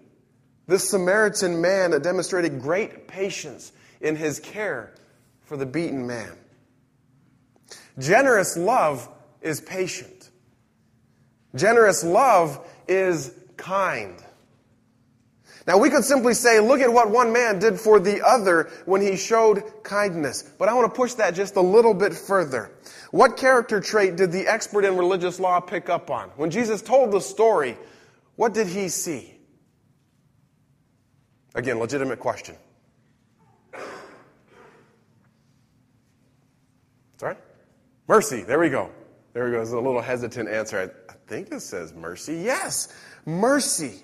this 0.68 0.90
Samaritan 0.90 1.62
man 1.62 1.92
demonstrated 2.02 2.62
great 2.62 3.08
patience 3.08 3.72
in 4.02 4.16
his 4.16 4.40
care 4.40 4.94
for 5.42 5.58
the 5.58 5.66
beaten 5.66 6.06
man. 6.06 6.32
Generous 8.00 8.58
love 8.58 9.08
is 9.42 9.62
patient. 9.62 10.30
Generous 11.56 12.04
love 12.04 12.66
is 12.88 13.32
kind. 13.58 14.24
Now, 15.66 15.78
we 15.78 15.90
could 15.90 16.04
simply 16.04 16.34
say, 16.34 16.60
look 16.60 16.82
at 16.82 16.92
what 16.92 17.10
one 17.10 17.32
man 17.32 17.58
did 17.60 17.80
for 17.80 18.00
the 18.00 18.22
other 18.26 18.70
when 18.86 19.02
he 19.02 19.16
showed 19.16 19.64
kindness. 19.84 20.44
But 20.58 20.68
I 20.68 20.74
want 20.74 20.94
to 20.94 20.96
push 20.96 21.14
that 21.14 21.36
just 21.36 21.56
a 21.56 21.62
little 21.62 21.94
bit 21.94 22.14
further. 22.14 22.72
What 23.12 23.38
character 23.38 23.80
trait 23.80 24.18
did 24.18 24.32
the 24.32 24.46
expert 24.46 24.84
in 24.84 24.98
religious 24.98 25.40
law 25.40 25.62
pick 25.62 25.88
up 25.88 26.10
on? 26.10 26.30
When 26.36 26.52
Jesus 26.52 26.82
told 26.82 27.12
the 27.12 27.22
story, 27.22 27.78
what 28.36 28.54
did 28.54 28.68
he 28.68 28.90
see? 28.90 29.36
Again, 31.56 31.80
legitimate 31.80 32.20
question. 32.20 32.56
Sorry? 37.18 37.38
Mercy. 38.08 38.44
There 38.44 38.60
we 38.60 38.70
go. 38.70 38.92
There 39.34 39.46
we 39.46 39.52
go. 39.52 39.62
It's 39.62 39.72
a 39.72 39.76
little 39.76 40.02
hesitant 40.02 40.50
answer 40.50 40.92
I 41.10 41.14
think 41.28 41.52
it 41.52 41.62
says 41.62 41.94
mercy. 41.94 42.36
Yes, 42.36 42.94
mercy. 43.26 44.04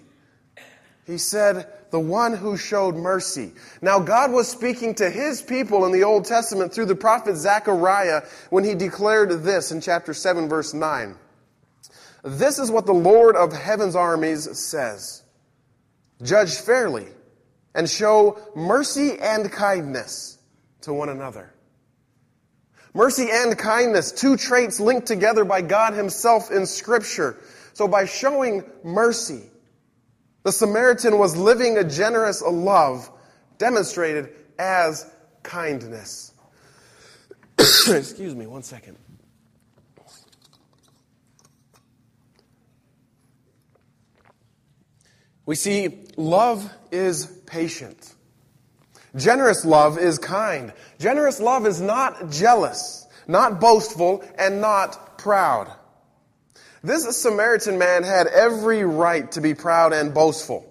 He 1.05 1.17
said, 1.17 1.67
the 1.91 1.99
one 1.99 2.35
who 2.35 2.55
showed 2.55 2.95
mercy. 2.95 3.51
Now, 3.81 3.99
God 3.99 4.31
was 4.31 4.47
speaking 4.47 4.93
to 4.95 5.09
his 5.09 5.41
people 5.41 5.85
in 5.85 5.91
the 5.91 6.03
Old 6.03 6.25
Testament 6.25 6.73
through 6.73 6.85
the 6.85 6.95
prophet 6.95 7.35
Zechariah 7.35 8.23
when 8.51 8.63
he 8.63 8.75
declared 8.75 9.43
this 9.43 9.71
in 9.71 9.81
chapter 9.81 10.13
7, 10.13 10.47
verse 10.47 10.73
9. 10.73 11.15
This 12.23 12.59
is 12.59 12.69
what 12.69 12.85
the 12.85 12.93
Lord 12.93 13.35
of 13.35 13.53
heaven's 13.53 13.95
armies 13.95 14.57
says 14.59 15.23
Judge 16.21 16.55
fairly 16.55 17.07
and 17.73 17.89
show 17.89 18.37
mercy 18.55 19.17
and 19.19 19.51
kindness 19.51 20.37
to 20.81 20.93
one 20.93 21.09
another 21.09 21.53
Mercy 22.99 23.29
and 23.31 23.57
kindness, 23.57 24.11
two 24.11 24.35
traits 24.35 24.77
linked 24.81 25.07
together 25.07 25.45
by 25.45 25.61
God 25.61 25.93
Himself 25.93 26.51
in 26.51 26.65
Scripture. 26.65 27.37
So 27.71 27.87
by 27.87 28.03
showing 28.03 28.65
mercy, 28.83 29.43
the 30.43 30.51
Samaritan 30.51 31.17
was 31.17 31.37
living 31.37 31.77
a 31.77 31.85
generous 31.85 32.41
love 32.41 33.09
demonstrated 33.57 34.33
as 34.59 35.09
kindness. 35.43 36.33
Excuse 37.57 38.35
me, 38.35 38.47
one 38.47 38.63
second. 38.63 38.97
We 45.45 45.55
see 45.55 46.03
love 46.17 46.69
is 46.91 47.27
patient. 47.45 48.13
Generous 49.15 49.65
love 49.65 49.97
is 49.97 50.19
kind. 50.19 50.73
Generous 50.99 51.39
love 51.39 51.65
is 51.65 51.81
not 51.81 52.29
jealous, 52.31 53.07
not 53.27 53.59
boastful, 53.59 54.23
and 54.37 54.61
not 54.61 55.17
proud. 55.17 55.71
This 56.83 57.17
Samaritan 57.17 57.77
man 57.77 58.03
had 58.03 58.27
every 58.27 58.83
right 58.83 59.29
to 59.33 59.41
be 59.41 59.53
proud 59.53 59.93
and 59.93 60.13
boastful. 60.13 60.65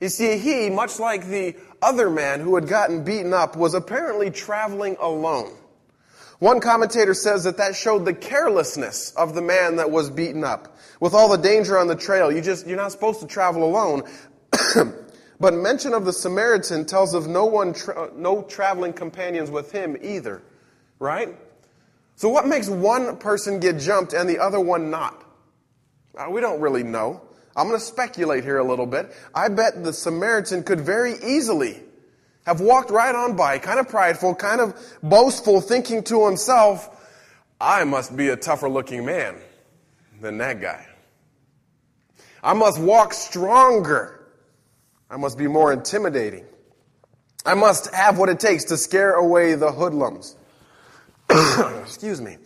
You 0.00 0.08
see, 0.08 0.38
he, 0.38 0.70
much 0.70 0.98
like 0.98 1.26
the 1.26 1.54
other 1.80 2.08
man 2.08 2.40
who 2.40 2.54
had 2.54 2.66
gotten 2.66 3.04
beaten 3.04 3.34
up, 3.34 3.56
was 3.56 3.74
apparently 3.74 4.30
traveling 4.30 4.96
alone. 4.98 5.52
One 6.38 6.58
commentator 6.58 7.14
says 7.14 7.44
that 7.44 7.58
that 7.58 7.76
showed 7.76 8.04
the 8.04 8.14
carelessness 8.14 9.12
of 9.12 9.34
the 9.34 9.42
man 9.42 9.76
that 9.76 9.92
was 9.92 10.10
beaten 10.10 10.42
up. 10.42 10.76
With 10.98 11.14
all 11.14 11.28
the 11.28 11.36
danger 11.36 11.78
on 11.78 11.86
the 11.86 11.94
trail, 11.94 12.32
you 12.32 12.40
just, 12.40 12.66
you're 12.66 12.76
not 12.76 12.90
supposed 12.90 13.20
to 13.20 13.28
travel 13.28 13.62
alone. 13.62 14.02
But 15.40 15.54
mention 15.54 15.94
of 15.94 16.04
the 16.04 16.12
Samaritan 16.12 16.84
tells 16.84 17.14
of 17.14 17.26
no 17.26 17.46
one, 17.46 17.72
tra- 17.72 18.10
no 18.14 18.42
traveling 18.42 18.92
companions 18.92 19.50
with 19.50 19.72
him 19.72 19.96
either, 20.00 20.42
right? 20.98 21.36
So 22.16 22.28
what 22.28 22.46
makes 22.46 22.68
one 22.68 23.16
person 23.16 23.58
get 23.58 23.78
jumped 23.78 24.12
and 24.12 24.28
the 24.28 24.38
other 24.38 24.60
one 24.60 24.90
not? 24.90 25.24
Uh, 26.16 26.26
we 26.30 26.40
don't 26.40 26.60
really 26.60 26.82
know. 26.82 27.22
I'm 27.56 27.66
going 27.68 27.78
to 27.78 27.84
speculate 27.84 28.44
here 28.44 28.58
a 28.58 28.64
little 28.64 28.86
bit. 28.86 29.14
I 29.34 29.48
bet 29.48 29.82
the 29.82 29.92
Samaritan 29.92 30.62
could 30.62 30.80
very 30.80 31.14
easily 31.24 31.82
have 32.46 32.60
walked 32.60 32.90
right 32.90 33.14
on 33.14 33.36
by, 33.36 33.58
kind 33.58 33.78
of 33.78 33.88
prideful, 33.88 34.34
kind 34.34 34.60
of 34.60 34.74
boastful, 35.02 35.60
thinking 35.60 36.02
to 36.04 36.26
himself, 36.26 36.88
I 37.60 37.84
must 37.84 38.16
be 38.16 38.28
a 38.28 38.36
tougher 38.36 38.68
looking 38.68 39.04
man 39.04 39.36
than 40.20 40.38
that 40.38 40.60
guy. 40.60 40.86
I 42.42 42.54
must 42.54 42.80
walk 42.80 43.12
stronger 43.12 44.21
I 45.12 45.18
must 45.18 45.36
be 45.36 45.46
more 45.46 45.74
intimidating. 45.74 46.46
I 47.44 47.52
must 47.52 47.92
have 47.94 48.18
what 48.18 48.30
it 48.30 48.40
takes 48.40 48.64
to 48.64 48.78
scare 48.78 49.12
away 49.12 49.54
the 49.54 49.70
hoodlums. 49.70 50.36
Excuse 51.82 52.22
me. 52.22 52.38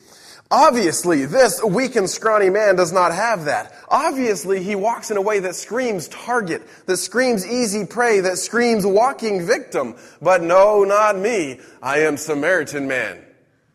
Obviously, 0.50 1.26
this 1.26 1.62
weak 1.62 1.94
and 1.94 2.11
scrawny 2.11 2.50
man 2.50 2.75
does 2.75 2.92
not 2.92 3.14
have 3.14 3.44
that. 3.44 3.73
Obviously, 3.88 4.64
he 4.64 4.75
walks 4.75 5.12
in 5.12 5.16
a 5.16 5.20
way 5.20 5.38
that 5.40 5.54
screams 5.54 6.08
target, 6.08 6.62
that 6.87 6.96
screams 6.96 7.46
easy 7.46 7.87
prey, 7.87 8.18
that 8.20 8.37
screams 8.37 8.85
walking 8.85 9.46
victim. 9.46 9.94
But 10.20 10.42
no, 10.42 10.82
not 10.82 11.16
me. 11.16 11.61
I 11.80 12.00
am 12.00 12.16
Samaritan 12.16 12.88
man. 12.88 13.25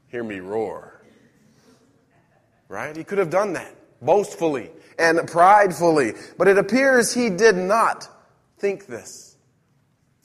Hear 0.08 0.24
me 0.24 0.42
roar. 0.42 1.02
Right? 2.68 2.96
He 2.96 3.06
could 3.06 3.20
have 3.20 3.30
done 3.30 3.54
that 3.54 3.74
boastfully 4.02 4.70
and 5.00 5.26
pridefully, 5.30 6.14
but 6.38 6.50
it 6.50 6.58
appears 6.58 7.14
he 7.14 7.30
did 7.30 7.56
not 7.56 8.10
think 8.62 8.86
this. 8.86 9.36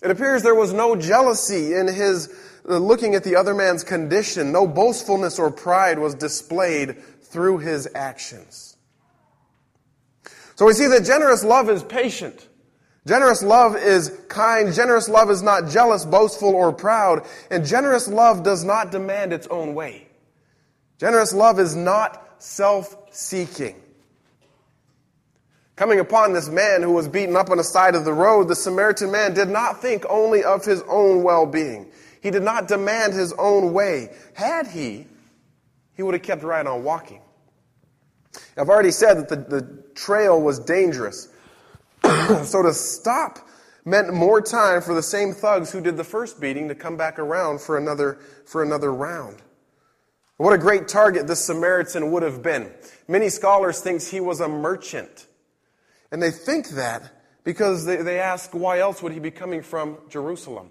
It 0.03 0.11
appears 0.11 0.43
there 0.43 0.55
was 0.55 0.75
no 0.75 0.95
jealousy 0.95 1.75
in 1.75 1.89
his 1.89 2.29
uh, 2.69 2.77
looking 2.77 3.15
at 3.15 3.25
the 3.25 3.35
other 3.35 3.55
man's 3.55 3.83
condition. 3.83 4.53
No 4.53 4.67
boastfulness 4.67 5.39
or 5.39 5.51
pride 5.51 5.99
was 5.99 6.15
displayed 6.15 7.03
through 7.23 7.59
his 7.59 7.89
actions. 7.95 8.77
So 10.55 10.67
we 10.67 10.75
see 10.75 10.87
that 10.87 11.05
generous 11.05 11.43
love 11.43 11.71
is 11.71 11.83
patient. 11.83 12.47
Generous 13.07 13.43
love 13.43 13.77
is 13.77 14.11
kind. 14.29 14.73
Generous 14.73 15.09
love 15.09 15.31
is 15.31 15.43
not 15.43 15.71
jealous, 15.71 16.05
boastful, 16.05 16.55
or 16.55 16.73
proud. 16.73 17.27
And 17.51 17.65
generous 17.65 18.07
love 18.07 18.43
does 18.43 18.65
not 18.65 18.91
demand 18.91 19.33
its 19.33 19.47
own 19.47 19.75
way. 19.75 20.09
Generous 20.99 21.33
love 21.33 21.59
is 21.59 21.75
not 21.75 22.43
self-seeking. 22.43 23.77
Coming 25.77 26.01
upon 26.01 26.33
this 26.33 26.49
man 26.49 26.83
who 26.83 26.93
was 26.93 27.07
beaten 27.07 27.37
up 27.37 27.51
on 27.51 27.59
the 27.59 27.65
side 27.65 27.95
of 27.95 28.07
the 28.07 28.13
road, 28.13 28.49
the 28.49 28.57
Samaritan 28.57 29.11
man 29.11 29.35
did 29.35 29.49
not 29.49 29.83
think 29.83 30.05
only 30.09 30.43
of 30.43 30.65
his 30.65 30.83
own 30.89 31.23
well-being. 31.23 31.91
He 32.23 32.31
did 32.31 32.43
not 32.43 32.67
demand 32.67 33.13
his 33.13 33.35
own 33.35 33.75
way. 33.75 34.09
Had 34.35 34.67
he, 34.67 35.07
he 35.95 36.03
would 36.03 36.15
have 36.15 36.23
kept 36.23 36.43
right 36.43 36.67
on 36.67 36.83
walking. 36.83 37.21
I've 38.57 38.71
already 38.71 38.91
said 38.91 39.19
that 39.19 39.29
the, 39.29 39.37
the 39.37 39.83
trail 39.95 40.41
was 40.41 40.59
dangerous. 40.59 41.29
so 42.03 42.63
to 42.63 42.73
stop 42.73 43.47
meant 43.85 44.13
more 44.13 44.41
time 44.41 44.81
for 44.81 44.95
the 44.95 45.03
same 45.03 45.33
thugs 45.33 45.71
who 45.71 45.81
did 45.83 45.99
the 45.99 46.05
first 46.05 46.41
beating 46.41 46.69
to 46.69 46.75
come 46.75 46.97
back 46.97 47.19
around 47.19 47.61
for 47.61 47.77
another, 47.77 48.19
for 48.47 48.63
another 48.63 48.93
round. 48.93 49.43
What 50.39 50.55
a 50.55 50.59
great 50.59 50.89
target 50.89 51.27
this 51.27 51.45
Samaritan 51.45 52.11
would 52.13 52.23
have 52.23 52.43
been. 52.43 52.73
Many 53.09 53.29
scholars 53.29 53.81
think 53.81 54.03
he 54.03 54.21
was 54.21 54.41
a 54.41 54.49
merchant. 54.49 55.27
And 56.11 56.23
they 56.23 56.31
think 56.31 56.69
that 56.71 57.11
because 57.45 57.85
they, 57.85 57.97
they 57.97 58.19
ask, 58.19 58.53
why 58.53 58.81
else 58.81 59.03
would 59.03 59.13
he 59.13 59.21
be 59.21 59.31
coming 59.31 59.63
from 59.63 59.99
Jerusalem? 60.09 60.71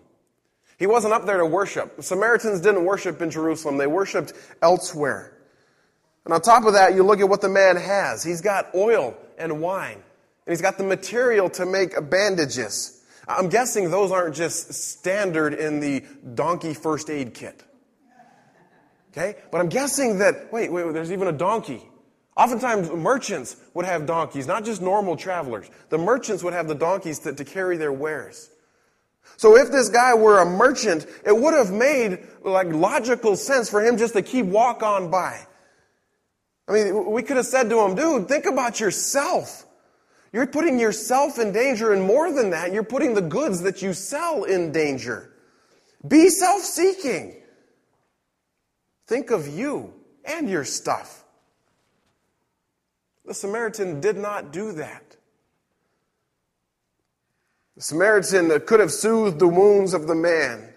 He 0.78 0.88
wasn't 0.88 1.14
up 1.14 1.26
there 1.26 1.38
to 1.38 1.46
worship. 1.46 1.96
The 1.96 2.04
Samaritans 2.04 2.62
didn't 2.62 2.84
worship 2.84 3.22
in 3.22 3.32
Jerusalem, 3.32 3.78
they 3.78 3.88
worshiped 3.88 4.34
elsewhere. 4.62 5.32
And 6.26 6.34
on 6.34 6.42
top 6.42 6.66
of 6.66 6.74
that, 6.74 6.96
you 6.96 7.04
look 7.04 7.20
at 7.20 7.30
what 7.30 7.42
the 7.42 7.50
man 7.50 7.78
has. 7.78 8.24
He's 8.24 8.42
got 8.42 8.74
oil 8.74 9.16
and 9.38 9.62
wine, 9.62 9.94
and 9.94 10.52
he's 10.52 10.62
got 10.62 10.78
the 10.78 10.84
material 10.84 11.50
to 11.52 11.66
make 11.66 11.94
bandages. 12.10 13.04
I'm 13.28 13.50
guessing 13.50 13.90
those 13.90 14.12
aren't 14.12 14.36
just 14.36 14.74
standard 14.74 15.54
in 15.54 15.80
the 15.80 16.04
donkey 16.34 16.74
first 16.74 17.10
aid 17.10 17.34
kit. 17.34 17.64
Okay? 19.12 19.36
But 19.52 19.62
I'm 19.62 19.70
guessing 19.70 20.20
that, 20.20 20.52
wait, 20.52 20.72
wait, 20.72 20.92
there's 20.94 21.12
even 21.12 21.28
a 21.28 21.32
donkey. 21.32 21.82
Oftentimes, 22.36 22.90
merchants 22.92 23.56
would 23.74 23.86
have 23.86 24.06
donkeys, 24.06 24.46
not 24.46 24.66
just 24.66 24.82
normal 24.82 25.16
travelers. 25.16 25.70
The 25.90 25.98
merchants 25.98 26.44
would 26.44 26.54
have 26.54 26.68
the 26.68 26.76
donkeys 26.76 27.20
to, 27.20 27.34
to 27.34 27.46
carry 27.46 27.78
their 27.78 27.94
wares. 27.94 28.50
So 29.38 29.58
if 29.58 29.72
this 29.72 29.90
guy 29.90 30.14
were 30.14 30.40
a 30.40 30.46
merchant, 30.46 31.06
it 31.26 31.36
would 31.36 31.54
have 31.54 31.72
made 31.72 32.20
like 32.44 32.68
logical 32.68 33.36
sense 33.36 33.70
for 33.70 33.84
him 33.84 33.98
just 33.98 34.14
to 34.14 34.22
keep 34.22 34.46
walk 34.46 34.84
on 34.84 35.10
by. 35.10 35.46
I 36.68 36.72
mean, 36.72 37.12
we 37.12 37.22
could 37.24 37.38
have 37.38 37.46
said 37.46 37.70
to 37.70 37.80
him, 37.82 37.96
dude, 37.96 38.28
think 38.28 38.46
about 38.46 38.80
yourself. 38.80 39.66
You're 40.34 40.48
putting 40.48 40.80
yourself 40.80 41.40
in 41.40 41.54
danger, 41.54 41.94
and 41.94 42.04
more 42.04 42.32
than 42.32 42.50
that, 42.50 42.74
you're 42.74 42.84
putting 42.84 43.14
the 43.14 43.22
goods 43.22 43.62
that 43.62 43.82
you 43.82 43.94
sell 43.94 44.44
in 44.44 44.72
danger. 44.72 45.32
Be 46.06 46.30
self 46.30 46.62
seeking. 46.62 47.36
Think 49.08 49.32
of 49.32 49.48
you 49.48 49.94
and 50.26 50.50
your 50.50 50.66
stuff. 50.66 51.25
The 53.26 53.34
Samaritan 53.34 54.02
did 54.02 54.18
not 54.18 54.52
do 54.52 54.72
that. 54.74 55.18
The 57.76 57.82
Samaritan 57.82 58.60
could 58.62 58.80
have 58.80 58.92
soothed 58.92 59.40
the 59.40 59.48
wounds 59.48 59.94
of 59.94 60.08
the 60.08 60.16
man, 60.16 60.74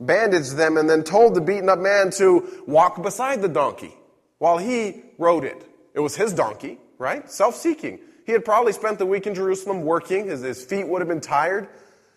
bandaged 0.00 0.56
them, 0.56 0.76
and 0.76 0.88
then 0.88 1.04
told 1.04 1.34
the 1.34 1.40
beaten 1.40 1.68
up 1.68 1.78
man 1.78 2.10
to 2.12 2.64
walk 2.66 3.02
beside 3.02 3.42
the 3.42 3.48
donkey 3.48 3.94
while 4.38 4.58
he 4.58 5.02
rode 5.18 5.44
it. 5.44 5.64
It 5.94 6.00
was 6.00 6.16
his 6.16 6.32
donkey, 6.32 6.78
right? 6.98 7.30
Self 7.30 7.54
seeking. 7.54 8.00
He 8.26 8.32
had 8.32 8.44
probably 8.44 8.72
spent 8.72 8.98
the 8.98 9.06
week 9.06 9.26
in 9.26 9.34
Jerusalem 9.34 9.82
working. 9.82 10.26
His, 10.26 10.40
his 10.40 10.64
feet 10.64 10.86
would 10.88 11.00
have 11.00 11.08
been 11.08 11.20
tired. 11.20 11.68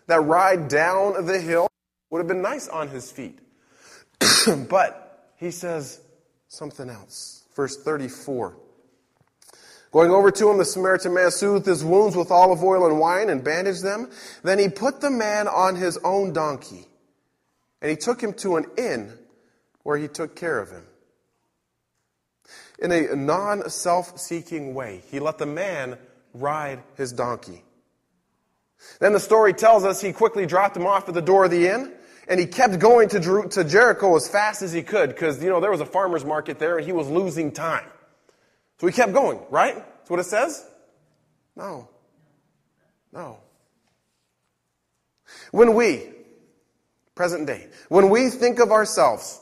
That 0.06 0.20
ride 0.20 0.68
down 0.68 1.26
the 1.26 1.38
hill 1.38 1.68
would 2.10 2.18
have 2.18 2.28
been 2.28 2.42
nice 2.42 2.68
on 2.68 2.88
his 2.88 3.10
feet. 3.10 3.38
but 4.68 5.32
he 5.36 5.50
says 5.50 6.00
something 6.48 6.88
else. 6.88 7.44
Verse 7.54 7.76
34. 7.82 8.56
Going 9.94 10.10
over 10.10 10.32
to 10.32 10.50
him, 10.50 10.58
the 10.58 10.64
Samaritan 10.64 11.14
man 11.14 11.30
soothed 11.30 11.66
his 11.66 11.84
wounds 11.84 12.16
with 12.16 12.32
olive 12.32 12.64
oil 12.64 12.84
and 12.84 12.98
wine 12.98 13.30
and 13.30 13.44
bandaged 13.44 13.84
them. 13.84 14.10
Then 14.42 14.58
he 14.58 14.68
put 14.68 15.00
the 15.00 15.08
man 15.08 15.46
on 15.46 15.76
his 15.76 15.98
own 15.98 16.32
donkey, 16.32 16.88
and 17.80 17.92
he 17.92 17.96
took 17.96 18.20
him 18.20 18.32
to 18.38 18.56
an 18.56 18.66
inn 18.76 19.12
where 19.84 19.96
he 19.96 20.08
took 20.08 20.34
care 20.34 20.58
of 20.58 20.72
him. 20.72 20.82
In 22.80 22.90
a 22.90 23.14
non 23.14 23.70
self 23.70 24.18
seeking 24.18 24.74
way, 24.74 25.00
he 25.12 25.20
let 25.20 25.38
the 25.38 25.46
man 25.46 25.96
ride 26.32 26.82
his 26.96 27.12
donkey. 27.12 27.62
Then 28.98 29.12
the 29.12 29.20
story 29.20 29.52
tells 29.52 29.84
us 29.84 30.00
he 30.00 30.12
quickly 30.12 30.44
dropped 30.44 30.76
him 30.76 30.88
off 30.88 31.06
at 31.08 31.14
the 31.14 31.22
door 31.22 31.44
of 31.44 31.52
the 31.52 31.68
inn, 31.68 31.92
and 32.26 32.40
he 32.40 32.46
kept 32.46 32.80
going 32.80 33.10
to, 33.10 33.20
Jer- 33.20 33.46
to 33.46 33.62
Jericho 33.62 34.16
as 34.16 34.26
fast 34.26 34.60
as 34.60 34.72
he 34.72 34.82
could 34.82 35.10
because, 35.10 35.40
you 35.40 35.50
know, 35.50 35.60
there 35.60 35.70
was 35.70 35.80
a 35.80 35.86
farmer's 35.86 36.24
market 36.24 36.58
there 36.58 36.78
and 36.78 36.84
he 36.84 36.92
was 36.92 37.08
losing 37.08 37.52
time. 37.52 37.86
So 38.78 38.86
he 38.86 38.92
kept 38.92 39.12
going, 39.12 39.40
right? 39.50 39.74
That's 39.74 40.10
what 40.10 40.20
it 40.20 40.24
says? 40.24 40.66
No. 41.56 41.88
No. 43.12 43.38
When 45.52 45.74
we, 45.74 46.02
present 47.14 47.46
day, 47.46 47.68
when 47.88 48.10
we 48.10 48.28
think 48.28 48.58
of 48.58 48.72
ourselves, 48.72 49.40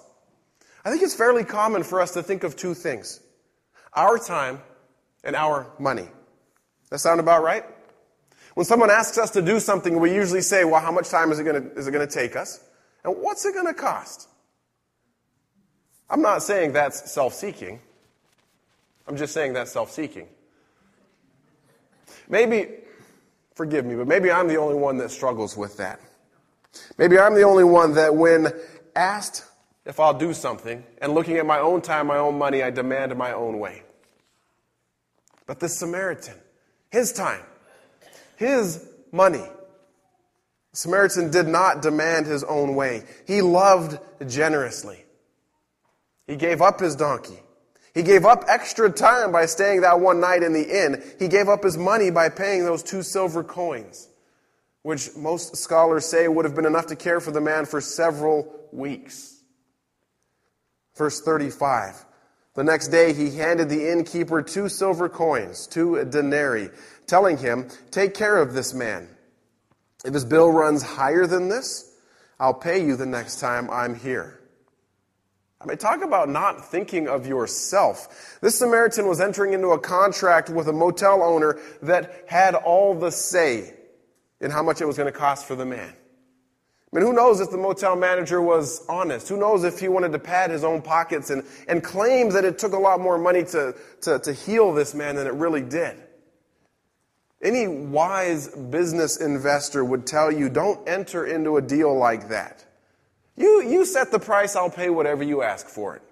I 0.85 0.91
think 0.91 1.03
it's 1.03 1.15
fairly 1.15 1.45
common 1.45 1.83
for 1.83 2.01
us 2.01 2.12
to 2.12 2.23
think 2.23 2.45
of 2.45 2.57
two 2.57 2.75
things 2.75 3.21
our 3.95 4.19
time 4.19 4.61
and 5.25 5.37
our 5.37 5.71
money. 5.79 6.09
That 6.91 6.99
sound 6.99 7.21
about 7.21 7.43
right? 7.43 7.65
When 8.54 8.67
someone 8.67 8.91
asks 8.91 9.17
us 9.19 9.30
to 9.30 9.43
do 9.43 9.61
something, 9.61 9.99
we 9.99 10.15
usually 10.15 10.43
say, 10.43 10.65
well, 10.65 10.80
how 10.80 10.93
much 10.93 11.09
time 11.09 11.33
is 11.33 11.39
it 11.39 11.45
going 11.45 11.63
to, 11.63 11.73
is 11.78 11.87
it 11.87 11.91
going 11.91 12.06
to 12.06 12.13
take 12.13 12.37
us? 12.37 12.63
And 13.04 13.17
what's 13.17 13.45
it 13.47 13.54
going 13.54 13.67
to 13.67 13.75
cost? 13.75 14.28
I'm 16.11 16.21
not 16.21 16.43
saying 16.43 16.73
that's 16.73 17.11
self 17.11 17.33
seeking. 17.33 17.80
I'm 19.06 19.17
just 19.17 19.34
saying 19.34 19.52
that's 19.54 19.73
self 19.73 19.91
seeking. 19.91 20.28
Maybe, 22.28 22.69
forgive 23.54 23.84
me, 23.84 23.95
but 23.95 24.06
maybe 24.06 24.30
I'm 24.30 24.49
the 24.49 24.56
only 24.56 24.75
one 24.75 24.99
that 24.99 25.10
struggles 25.10 25.56
with 25.56 25.76
that. 25.78 26.00
Maybe 26.97 27.19
I'm 27.19 27.34
the 27.34 27.43
only 27.43 27.65
one 27.65 27.95
that 27.95 28.15
when 28.15 28.49
asked 28.95 29.45
if 29.84 29.99
I'll 29.99 30.15
do 30.15 30.32
something 30.32 30.84
and 30.99 31.15
looking 31.15 31.36
at 31.36 31.47
my 31.47 31.58
own 31.58 31.82
time, 31.82 32.06
my 32.06 32.19
own 32.19 32.38
money, 32.38 32.62
I 32.62 32.71
demand 32.71 33.15
my 33.17 33.32
own 33.32 33.58
way. 33.58 33.82
But 35.47 35.60
this 35.60 35.78
Samaritan, 35.78 36.36
his 36.91 37.12
time, 37.12 37.43
his 38.36 38.86
money, 39.10 39.45
Samaritan 40.73 41.30
did 41.30 41.49
not 41.49 41.82
demand 41.82 42.26
his 42.26 42.45
own 42.45 42.75
way. 42.75 43.04
He 43.26 43.43
loved 43.43 43.99
generously. 44.26 45.04
He 46.26 46.36
gave 46.36 46.62
up 46.62 46.80
his 46.80 46.97
donkey. 46.97 47.41
He 47.95 48.02
gave 48.02 48.25
up 48.25 48.45
extra 48.49 48.91
time 48.91 49.33
by 49.33 49.47
staying 49.47 49.83
that 49.83 50.00
one 50.00 50.21
night 50.21 50.43
in 50.43 50.52
the 50.52 50.85
inn. 50.85 51.02
He 51.19 51.28
gave 51.28 51.49
up 51.49 51.63
his 51.63 51.76
money 51.76 52.11
by 52.11 52.31
paying 52.31 52.65
those 52.65 52.83
two 52.83 53.02
silver 53.02 53.45
coins, 53.45 54.09
which 54.83 55.15
most 55.17 55.57
scholars 55.57 56.07
say 56.07 56.26
would 56.26 56.47
have 56.47 56.55
been 56.55 56.67
enough 56.67 56.87
to 56.87 56.97
care 56.97 57.21
for 57.21 57.31
the 57.31 57.41
man 57.41 57.67
for 57.67 57.81
several 57.81 58.55
weeks. 58.73 59.43
Verse 60.97 61.21
35. 61.21 62.05
The 62.55 62.65
next 62.65 62.89
day 62.89 63.13
he 63.13 63.37
handed 63.37 63.69
the 63.69 63.91
innkeeper 63.91 64.43
two 64.43 64.69
silver 64.69 65.09
coins, 65.09 65.67
two 65.67 66.05
denarii, 66.05 66.71
telling 67.07 67.39
him, 67.39 67.69
Take 67.91 68.15
care 68.15 68.37
of 68.37 68.52
this 68.52 68.75
man. 68.75 69.09
If 70.05 70.15
his 70.15 70.25
bill 70.25 70.50
runs 70.50 70.83
higher 70.83 71.26
than 71.26 71.49
this, 71.49 71.91
I'll 72.39 72.55
pay 72.55 72.85
you 72.85 72.97
the 72.97 73.07
next 73.07 73.41
time 73.41 73.71
I'm 73.71 73.95
here. 73.95 74.42
I 75.63 75.67
mean, 75.67 75.79
talk 75.79 76.03
about 76.03 76.29
not 76.29 76.71
thinking 76.71 77.09
of 77.09 77.27
yourself. 77.27 78.39
This 78.41 78.59
Samaritan 78.59 79.07
was 79.07 79.21
entering 79.21 79.53
into 79.53 79.69
a 79.69 79.79
contract 79.79 80.51
with 80.51 80.67
a 80.69 80.73
motel 80.73 81.23
owner 81.23 81.61
that 81.83 82.25
had 82.27 82.55
all 82.55 82.95
the 82.95 83.11
say 83.13 83.75
in 84.41 84.51
how 84.51 84.63
much 84.63 84.81
it 84.81 84.87
was 84.87 84.97
going 84.97 85.13
to 85.13 85.17
cost 85.17 85.47
for 85.47 85.55
the 85.55 85.65
man. 85.65 85.95
I 86.93 86.99
mean, 86.99 87.07
who 87.07 87.13
knows 87.15 87.41
if 87.41 87.51
the 87.51 87.57
motel 87.57 87.97
manager 87.97 88.43
was 88.43 88.85
honest? 88.89 89.29
Who 89.29 89.39
knows 89.39 89.65
if 89.65 89.79
he 89.79 89.89
wanted 89.89 90.13
to 90.13 90.19
pad 90.19 90.51
his 90.51 90.65
own 90.65 90.83
pockets 90.83 91.31
and, 91.31 91.45
and 91.69 91.83
claim 91.83 92.31
that 92.31 92.45
it 92.45 92.59
took 92.59 92.73
a 92.73 92.79
lot 92.79 93.01
more 93.01 93.17
money 93.17 93.45
to, 93.45 93.75
to, 94.03 94.19
to 94.19 94.33
heal 94.33 94.75
this 94.75 94.95
man 94.95 95.15
than 95.17 95.27
it 95.27 95.33
really 95.33 95.63
did? 95.63 95.97
Any 97.41 97.67
wise 97.67 98.49
business 98.49 99.17
investor 99.17 99.85
would 99.85 100.07
tell 100.07 100.31
you 100.31 100.49
don't 100.49 100.87
enter 100.89 101.25
into 101.25 101.57
a 101.57 101.63
deal 101.63 101.97
like 101.97 102.29
that. 102.29 102.65
You, 103.43 103.65
you 103.65 103.85
set 103.85 104.13
the 104.13 104.21
price, 104.21 104.55
I'll 104.55 104.71
pay 104.71 104.89
whatever 104.89 105.25
you 105.25 105.43
ask 105.43 105.67
for 105.67 105.97
it. 105.97 106.02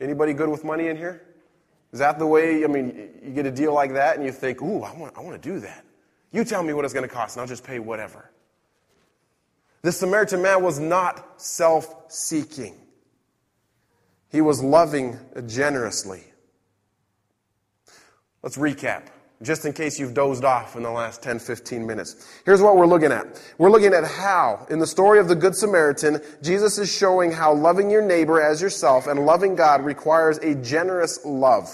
Anybody 0.00 0.32
good 0.32 0.48
with 0.48 0.64
money 0.64 0.88
in 0.88 0.96
here? 0.96 1.22
Is 1.92 1.98
that 1.98 2.18
the 2.18 2.26
way, 2.26 2.64
I 2.64 2.66
mean, 2.66 3.10
you 3.22 3.32
get 3.32 3.44
a 3.44 3.50
deal 3.50 3.74
like 3.74 3.92
that 3.92 4.16
and 4.16 4.24
you 4.24 4.32
think, 4.32 4.62
ooh, 4.62 4.82
I 4.82 4.96
want, 4.96 5.18
I 5.18 5.20
want 5.20 5.40
to 5.40 5.48
do 5.48 5.60
that. 5.60 5.84
You 6.32 6.44
tell 6.44 6.62
me 6.62 6.72
what 6.72 6.86
it's 6.86 6.94
going 6.94 7.06
to 7.06 7.14
cost 7.14 7.36
and 7.36 7.42
I'll 7.42 7.46
just 7.46 7.62
pay 7.62 7.78
whatever. 7.78 8.30
The 9.82 9.92
Samaritan 9.92 10.40
man 10.40 10.62
was 10.62 10.78
not 10.78 11.42
self 11.42 12.10
seeking, 12.10 12.74
he 14.30 14.40
was 14.40 14.62
loving 14.62 15.18
generously. 15.46 16.24
Let's 18.42 18.56
recap 18.56 19.08
just 19.42 19.64
in 19.64 19.72
case 19.72 19.98
you've 19.98 20.14
dozed 20.14 20.44
off 20.44 20.74
in 20.74 20.82
the 20.82 20.90
last 20.90 21.22
10, 21.22 21.38
15 21.38 21.86
minutes. 21.86 22.28
Here's 22.44 22.60
what 22.60 22.76
we're 22.76 22.86
looking 22.86 23.12
at. 23.12 23.40
We're 23.56 23.70
looking 23.70 23.94
at 23.94 24.04
how, 24.04 24.66
in 24.68 24.80
the 24.80 24.86
story 24.86 25.20
of 25.20 25.28
the 25.28 25.36
Good 25.36 25.54
Samaritan, 25.54 26.20
Jesus 26.42 26.78
is 26.78 26.92
showing 26.92 27.30
how 27.30 27.54
loving 27.54 27.88
your 27.88 28.02
neighbor 28.02 28.40
as 28.40 28.60
yourself 28.60 29.06
and 29.06 29.24
loving 29.24 29.54
God 29.54 29.84
requires 29.84 30.38
a 30.38 30.56
generous 30.56 31.24
love. 31.24 31.70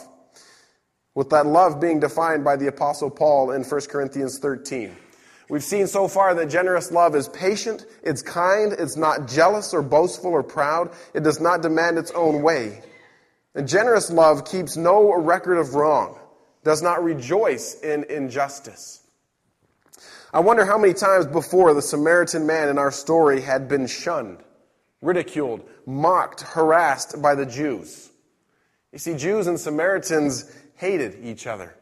With 1.15 1.31
that 1.31 1.47
love 1.47 1.81
being 1.81 2.01
defined 2.01 2.45
by 2.45 2.57
the 2.57 2.67
Apostle 2.67 3.11
Paul 3.11 3.53
in 3.53 3.63
1 3.63 3.81
Corinthians 3.83 4.39
13. 4.39 4.95
We've 5.49 5.65
seen 5.65 5.87
so 5.87 6.09
far 6.09 6.35
that 6.35 6.47
generous 6.47 6.91
love 6.91 7.15
is 7.15 7.29
patient, 7.29 7.87
it's 8.03 8.23
kind, 8.23 8.73
it's 8.73 8.97
not 8.97 9.29
jealous 9.29 9.73
or 9.73 9.83
boastful 9.83 10.33
or 10.33 10.43
proud, 10.43 10.91
it 11.13 11.23
does 11.23 11.41
not 11.41 11.63
demand 11.63 11.99
its 11.99 12.11
own 12.13 12.43
way. 12.43 12.83
And 13.55 13.69
generous 13.69 14.11
love 14.11 14.45
keeps 14.45 14.77
no 14.77 15.15
record 15.15 15.59
of 15.59 15.75
wrong 15.75 16.19
does 16.65 16.83
not 16.83 17.05
rejoice 17.05 17.81
in 17.81 18.05
injustice. 18.05 19.03
I 20.33 20.41
wonder 20.41 20.65
how 20.65 20.79
many 20.79 20.95
times 20.95 21.27
before 21.27 21.75
the 21.75 21.83
Samaritan 21.83 22.47
man 22.47 22.69
in 22.69 22.79
our 22.79 22.91
story 22.91 23.41
had 23.41 23.69
been 23.69 23.87
shunned, 23.87 24.39
ridiculed, 25.01 25.63
mocked, 25.87 26.41
harassed 26.41 27.23
by 27.23 27.37
the 27.37 27.47
Jews. 27.47 28.11
You 28.93 28.99
see, 28.99 29.17
Jews 29.17 29.47
and 29.47 29.61
Samaritans 29.61 30.51
hated 30.77 31.19
each 31.23 31.47
other. 31.47 31.77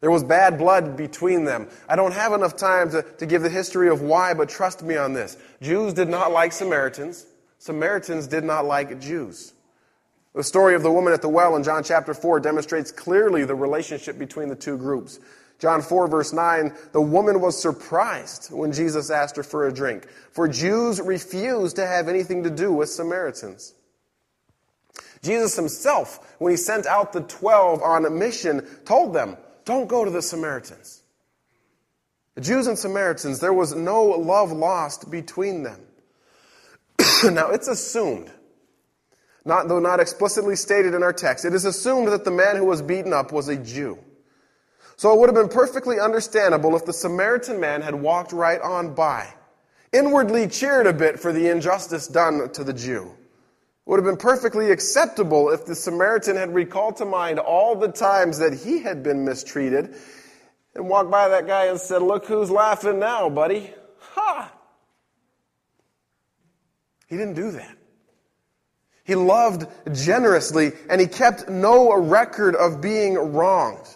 There 0.00 0.10
was 0.10 0.22
bad 0.22 0.58
blood 0.58 0.96
between 0.96 1.44
them. 1.44 1.68
I 1.88 1.96
don't 1.96 2.14
have 2.14 2.32
enough 2.32 2.56
time 2.56 2.90
to, 2.90 3.02
to 3.02 3.26
give 3.26 3.42
the 3.42 3.50
history 3.50 3.88
of 3.88 4.02
why, 4.02 4.34
but 4.34 4.48
trust 4.48 4.82
me 4.82 4.96
on 4.96 5.12
this. 5.12 5.36
Jews 5.60 5.92
did 5.92 6.08
not 6.08 6.30
like 6.30 6.52
Samaritans. 6.52 7.26
Samaritans 7.58 8.28
did 8.28 8.44
not 8.44 8.64
like 8.64 9.00
Jews. 9.00 9.54
The 10.38 10.44
story 10.44 10.76
of 10.76 10.84
the 10.84 10.92
woman 10.92 11.12
at 11.12 11.20
the 11.20 11.28
well 11.28 11.56
in 11.56 11.64
John 11.64 11.82
chapter 11.82 12.14
4 12.14 12.38
demonstrates 12.38 12.92
clearly 12.92 13.44
the 13.44 13.56
relationship 13.56 14.20
between 14.20 14.48
the 14.48 14.54
two 14.54 14.78
groups. 14.78 15.18
John 15.58 15.82
4 15.82 16.06
verse 16.06 16.32
9, 16.32 16.72
the 16.92 17.00
woman 17.00 17.40
was 17.40 17.60
surprised 17.60 18.52
when 18.52 18.70
Jesus 18.70 19.10
asked 19.10 19.34
her 19.34 19.42
for 19.42 19.66
a 19.66 19.74
drink, 19.74 20.06
for 20.30 20.46
Jews 20.46 21.00
refused 21.00 21.74
to 21.74 21.84
have 21.88 22.06
anything 22.06 22.44
to 22.44 22.50
do 22.50 22.72
with 22.72 22.88
Samaritans. 22.88 23.74
Jesus 25.24 25.56
himself, 25.56 26.36
when 26.38 26.52
he 26.52 26.56
sent 26.56 26.86
out 26.86 27.12
the 27.12 27.22
12 27.22 27.82
on 27.82 28.06
a 28.06 28.10
mission, 28.10 28.64
told 28.84 29.12
them, 29.12 29.36
don't 29.64 29.88
go 29.88 30.04
to 30.04 30.10
the 30.12 30.22
Samaritans. 30.22 31.02
The 32.36 32.42
Jews 32.42 32.68
and 32.68 32.78
Samaritans, 32.78 33.40
there 33.40 33.52
was 33.52 33.74
no 33.74 34.04
love 34.04 34.52
lost 34.52 35.10
between 35.10 35.64
them. 35.64 35.80
now, 37.24 37.50
it's 37.50 37.66
assumed, 37.66 38.30
not, 39.48 39.66
though 39.66 39.80
not 39.80 39.98
explicitly 39.98 40.54
stated 40.54 40.94
in 40.94 41.02
our 41.02 41.12
text, 41.12 41.44
it 41.44 41.54
is 41.54 41.64
assumed 41.64 42.08
that 42.08 42.24
the 42.24 42.30
man 42.30 42.54
who 42.56 42.66
was 42.66 42.82
beaten 42.82 43.12
up 43.12 43.32
was 43.32 43.48
a 43.48 43.56
Jew. 43.56 43.98
So 44.96 45.12
it 45.12 45.18
would 45.18 45.28
have 45.28 45.34
been 45.34 45.48
perfectly 45.48 45.98
understandable 45.98 46.76
if 46.76 46.84
the 46.84 46.92
Samaritan 46.92 47.58
man 47.58 47.80
had 47.80 47.94
walked 47.94 48.32
right 48.32 48.60
on 48.60 48.94
by, 48.94 49.32
inwardly 49.92 50.48
cheered 50.48 50.86
a 50.86 50.92
bit 50.92 51.18
for 51.18 51.32
the 51.32 51.48
injustice 51.48 52.06
done 52.06 52.52
to 52.52 52.62
the 52.62 52.74
Jew. 52.74 53.04
It 53.06 53.90
would 53.90 53.96
have 53.96 54.04
been 54.04 54.18
perfectly 54.18 54.70
acceptable 54.70 55.50
if 55.50 55.64
the 55.64 55.74
Samaritan 55.74 56.36
had 56.36 56.54
recalled 56.54 56.96
to 56.98 57.06
mind 57.06 57.38
all 57.38 57.74
the 57.74 57.88
times 57.88 58.38
that 58.40 58.52
he 58.52 58.82
had 58.82 59.02
been 59.02 59.24
mistreated 59.24 59.94
and 60.74 60.88
walked 60.90 61.10
by 61.10 61.28
that 61.28 61.46
guy 61.46 61.66
and 61.66 61.80
said, 61.80 62.02
Look 62.02 62.26
who's 62.26 62.50
laughing 62.50 62.98
now, 62.98 63.30
buddy. 63.30 63.72
Ha! 64.10 64.52
He 67.06 67.16
didn't 67.16 67.34
do 67.34 67.50
that. 67.52 67.77
He 69.08 69.14
loved 69.14 69.66
generously 69.90 70.72
and 70.90 71.00
he 71.00 71.06
kept 71.06 71.48
no 71.48 71.96
record 71.96 72.54
of 72.54 72.82
being 72.82 73.14
wronged. 73.14 73.88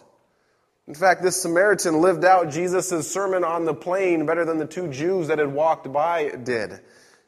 In 0.88 0.94
fact, 0.94 1.22
this 1.22 1.40
Samaritan 1.40 2.00
lived 2.00 2.24
out 2.24 2.50
Jesus' 2.50 3.12
sermon 3.12 3.44
on 3.44 3.66
the 3.66 3.74
plain 3.74 4.24
better 4.24 4.46
than 4.46 4.56
the 4.56 4.66
two 4.66 4.88
Jews 4.88 5.28
that 5.28 5.38
had 5.38 5.52
walked 5.52 5.92
by 5.92 6.30
did. 6.30 6.80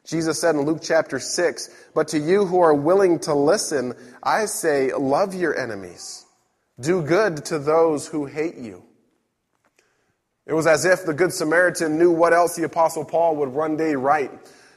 Jesus 0.03 0.41
said 0.41 0.55
in 0.55 0.61
Luke 0.61 0.79
chapter 0.81 1.19
6, 1.19 1.69
But 1.93 2.07
to 2.07 2.17
you 2.17 2.45
who 2.45 2.59
are 2.59 2.73
willing 2.73 3.19
to 3.19 3.35
listen, 3.35 3.93
I 4.23 4.45
say, 4.45 4.91
love 4.91 5.35
your 5.35 5.55
enemies. 5.55 6.25
Do 6.79 7.03
good 7.03 7.45
to 7.45 7.59
those 7.59 8.07
who 8.07 8.25
hate 8.25 8.57
you. 8.57 8.81
It 10.47 10.53
was 10.53 10.65
as 10.65 10.85
if 10.85 11.05
the 11.05 11.13
Good 11.13 11.33
Samaritan 11.33 11.99
knew 11.99 12.09
what 12.09 12.33
else 12.33 12.55
the 12.55 12.63
Apostle 12.63 13.05
Paul 13.05 13.35
would 13.35 13.49
one 13.49 13.77
day 13.77 13.95
write. 13.95 14.31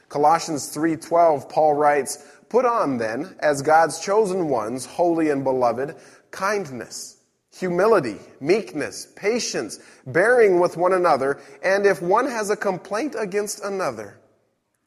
Colossians 0.09 0.75
3:12 0.75 1.47
Paul 1.49 1.75
writes, 1.75 2.17
"Put 2.49 2.65
on 2.65 2.97
then 2.97 3.35
as 3.39 3.61
God's 3.61 3.99
chosen 3.99 4.49
ones, 4.49 4.85
holy 4.85 5.29
and 5.29 5.43
beloved, 5.43 5.95
kindness, 6.31 7.17
humility, 7.51 8.17
meekness, 8.39 9.07
patience, 9.15 9.79
bearing 10.05 10.59
with 10.59 10.75
one 10.75 10.93
another, 10.93 11.39
and 11.63 11.85
if 11.85 12.01
one 12.01 12.25
has 12.25 12.49
a 12.49 12.55
complaint 12.55 13.15
against 13.17 13.63
another, 13.63 14.19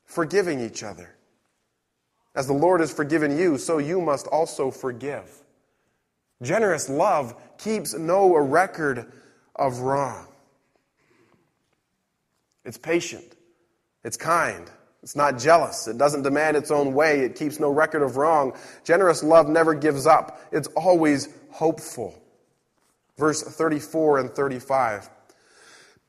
forgiving 0.04 0.60
each 0.60 0.82
other. 0.82 1.14
As 2.34 2.46
the 2.46 2.52
Lord 2.52 2.80
has 2.80 2.92
forgiven 2.92 3.38
you, 3.38 3.58
so 3.58 3.78
you 3.78 4.00
must 4.00 4.26
also 4.26 4.70
forgive. 4.70 5.42
Generous 6.42 6.88
love 6.88 7.34
keeps 7.58 7.94
no 7.94 8.36
record 8.36 9.12
of 9.54 9.80
wrong. 9.80 10.26
It's 12.64 12.78
patient. 12.78 13.36
It's 14.02 14.16
kind. 14.16 14.70
It's 15.02 15.16
not 15.16 15.38
jealous. 15.38 15.88
It 15.88 15.98
doesn't 15.98 16.22
demand 16.22 16.56
its 16.56 16.70
own 16.70 16.94
way. 16.94 17.20
It 17.20 17.34
keeps 17.34 17.58
no 17.58 17.70
record 17.70 18.02
of 18.02 18.16
wrong. 18.16 18.52
Generous 18.84 19.22
love 19.22 19.48
never 19.48 19.74
gives 19.74 20.06
up. 20.06 20.40
It's 20.52 20.68
always 20.68 21.28
hopeful 21.50 22.22
verse 23.18 23.42
34 23.42 24.18
and 24.18 24.30
35. 24.30 25.10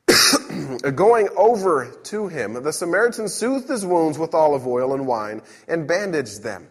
Going 0.94 1.28
over 1.36 1.94
to 2.04 2.28
him, 2.28 2.54
the 2.54 2.72
Samaritan 2.72 3.28
soothed 3.28 3.68
his 3.68 3.86
wounds 3.86 4.18
with 4.18 4.34
olive 4.34 4.66
oil 4.66 4.94
and 4.94 5.06
wine 5.06 5.42
and 5.68 5.86
bandaged 5.86 6.42
them. 6.42 6.66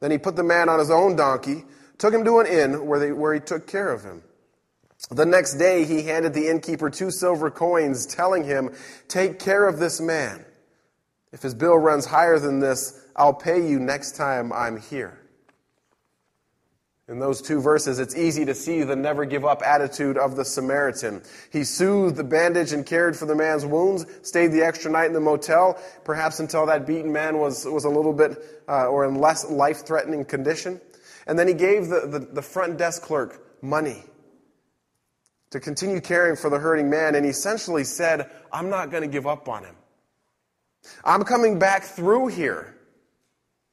Then 0.00 0.10
he 0.10 0.18
put 0.18 0.36
the 0.36 0.42
man 0.42 0.68
on 0.68 0.78
his 0.78 0.90
own 0.90 1.16
donkey, 1.16 1.64
took 1.98 2.12
him 2.12 2.24
to 2.24 2.40
an 2.40 2.46
inn 2.46 2.86
where, 2.86 2.98
they, 2.98 3.12
where 3.12 3.32
he 3.32 3.40
took 3.40 3.66
care 3.66 3.92
of 3.92 4.02
him. 4.02 4.22
The 5.10 5.24
next 5.24 5.54
day 5.54 5.84
he 5.84 6.02
handed 6.02 6.34
the 6.34 6.48
innkeeper 6.48 6.90
two 6.90 7.10
silver 7.10 7.50
coins, 7.50 8.06
telling 8.06 8.44
him, 8.44 8.70
Take 9.08 9.38
care 9.38 9.68
of 9.68 9.78
this 9.78 10.00
man. 10.00 10.44
If 11.34 11.42
his 11.42 11.52
bill 11.52 11.76
runs 11.76 12.06
higher 12.06 12.38
than 12.38 12.60
this, 12.60 13.04
I'll 13.16 13.34
pay 13.34 13.68
you 13.68 13.80
next 13.80 14.14
time 14.14 14.52
I'm 14.52 14.80
here. 14.80 15.18
In 17.08 17.18
those 17.18 17.42
two 17.42 17.60
verses, 17.60 17.98
it's 17.98 18.16
easy 18.16 18.44
to 18.44 18.54
see 18.54 18.84
the 18.84 18.94
never 18.94 19.24
give 19.24 19.44
up 19.44 19.60
attitude 19.60 20.16
of 20.16 20.36
the 20.36 20.44
Samaritan. 20.44 21.22
He 21.52 21.64
soothed 21.64 22.14
the 22.14 22.24
bandage 22.24 22.72
and 22.72 22.86
cared 22.86 23.16
for 23.16 23.26
the 23.26 23.34
man's 23.34 23.66
wounds, 23.66 24.06
stayed 24.22 24.52
the 24.52 24.62
extra 24.62 24.92
night 24.92 25.06
in 25.06 25.12
the 25.12 25.20
motel, 25.20 25.76
perhaps 26.04 26.38
until 26.38 26.66
that 26.66 26.86
beaten 26.86 27.12
man 27.12 27.38
was, 27.38 27.66
was 27.66 27.84
a 27.84 27.90
little 27.90 28.12
bit 28.12 28.38
uh, 28.68 28.86
or 28.86 29.04
in 29.04 29.16
less 29.16 29.44
life 29.50 29.84
threatening 29.84 30.24
condition. 30.24 30.80
And 31.26 31.36
then 31.36 31.48
he 31.48 31.54
gave 31.54 31.88
the, 31.88 32.06
the, 32.06 32.20
the 32.20 32.42
front 32.42 32.78
desk 32.78 33.02
clerk 33.02 33.44
money 33.60 34.04
to 35.50 35.58
continue 35.58 36.00
caring 36.00 36.36
for 36.36 36.48
the 36.48 36.60
hurting 36.60 36.88
man. 36.88 37.16
And 37.16 37.24
he 37.24 37.32
essentially 37.32 37.82
said, 37.82 38.30
I'm 38.52 38.70
not 38.70 38.92
going 38.92 39.02
to 39.02 39.08
give 39.08 39.26
up 39.26 39.48
on 39.48 39.64
him. 39.64 39.74
I'm 41.04 41.22
coming 41.24 41.58
back 41.58 41.84
through 41.84 42.28
here 42.28 42.74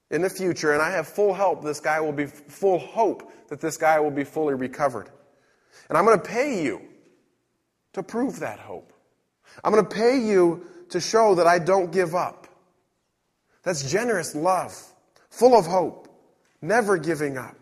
in 0.09 0.21
the 0.21 0.29
future, 0.29 0.73
and 0.73 0.81
I 0.81 0.91
have 0.91 1.07
full 1.07 1.33
hope 1.33 1.63
this 1.63 1.79
guy 1.79 1.99
will 2.01 2.11
be 2.11 2.25
full 2.25 2.79
hope 2.79 3.31
that 3.49 3.61
this 3.61 3.77
guy 3.77 3.99
will 3.99 4.11
be 4.11 4.23
fully 4.23 4.53
recovered. 4.53 5.09
And 5.89 5.97
I'm 5.97 6.05
going 6.05 6.19
to 6.19 6.25
pay 6.25 6.63
you 6.63 6.81
to 7.93 8.03
prove 8.03 8.39
that 8.39 8.59
hope. 8.59 8.93
I'm 9.63 9.71
going 9.71 9.85
to 9.85 9.95
pay 9.95 10.19
you 10.19 10.65
to 10.89 10.99
show 10.99 11.35
that 11.35 11.47
I 11.47 11.59
don't 11.59 11.91
give 11.91 12.15
up. 12.15 12.47
That's 13.63 13.89
generous 13.89 14.35
love, 14.35 14.75
full 15.29 15.57
of 15.57 15.65
hope, 15.65 16.07
never 16.61 16.97
giving 16.97 17.37
up. 17.37 17.60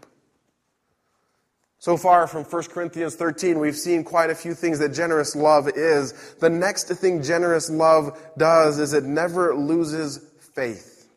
So 1.79 1.95
far 1.95 2.27
from 2.27 2.43
1 2.43 2.63
Corinthians 2.63 3.15
13, 3.15 3.57
we've 3.57 3.75
seen 3.75 4.03
quite 4.03 4.29
a 4.29 4.35
few 4.35 4.53
things 4.53 4.79
that 4.79 4.89
generous 4.89 5.33
love 5.33 5.69
is. 5.69 6.11
The 6.41 6.49
next 6.49 6.89
thing 6.89 7.23
generous 7.23 7.69
love 7.69 8.19
does 8.37 8.79
is 8.79 8.91
it 8.91 9.05
never 9.05 9.55
loses 9.55 10.19
faith. 10.53 11.07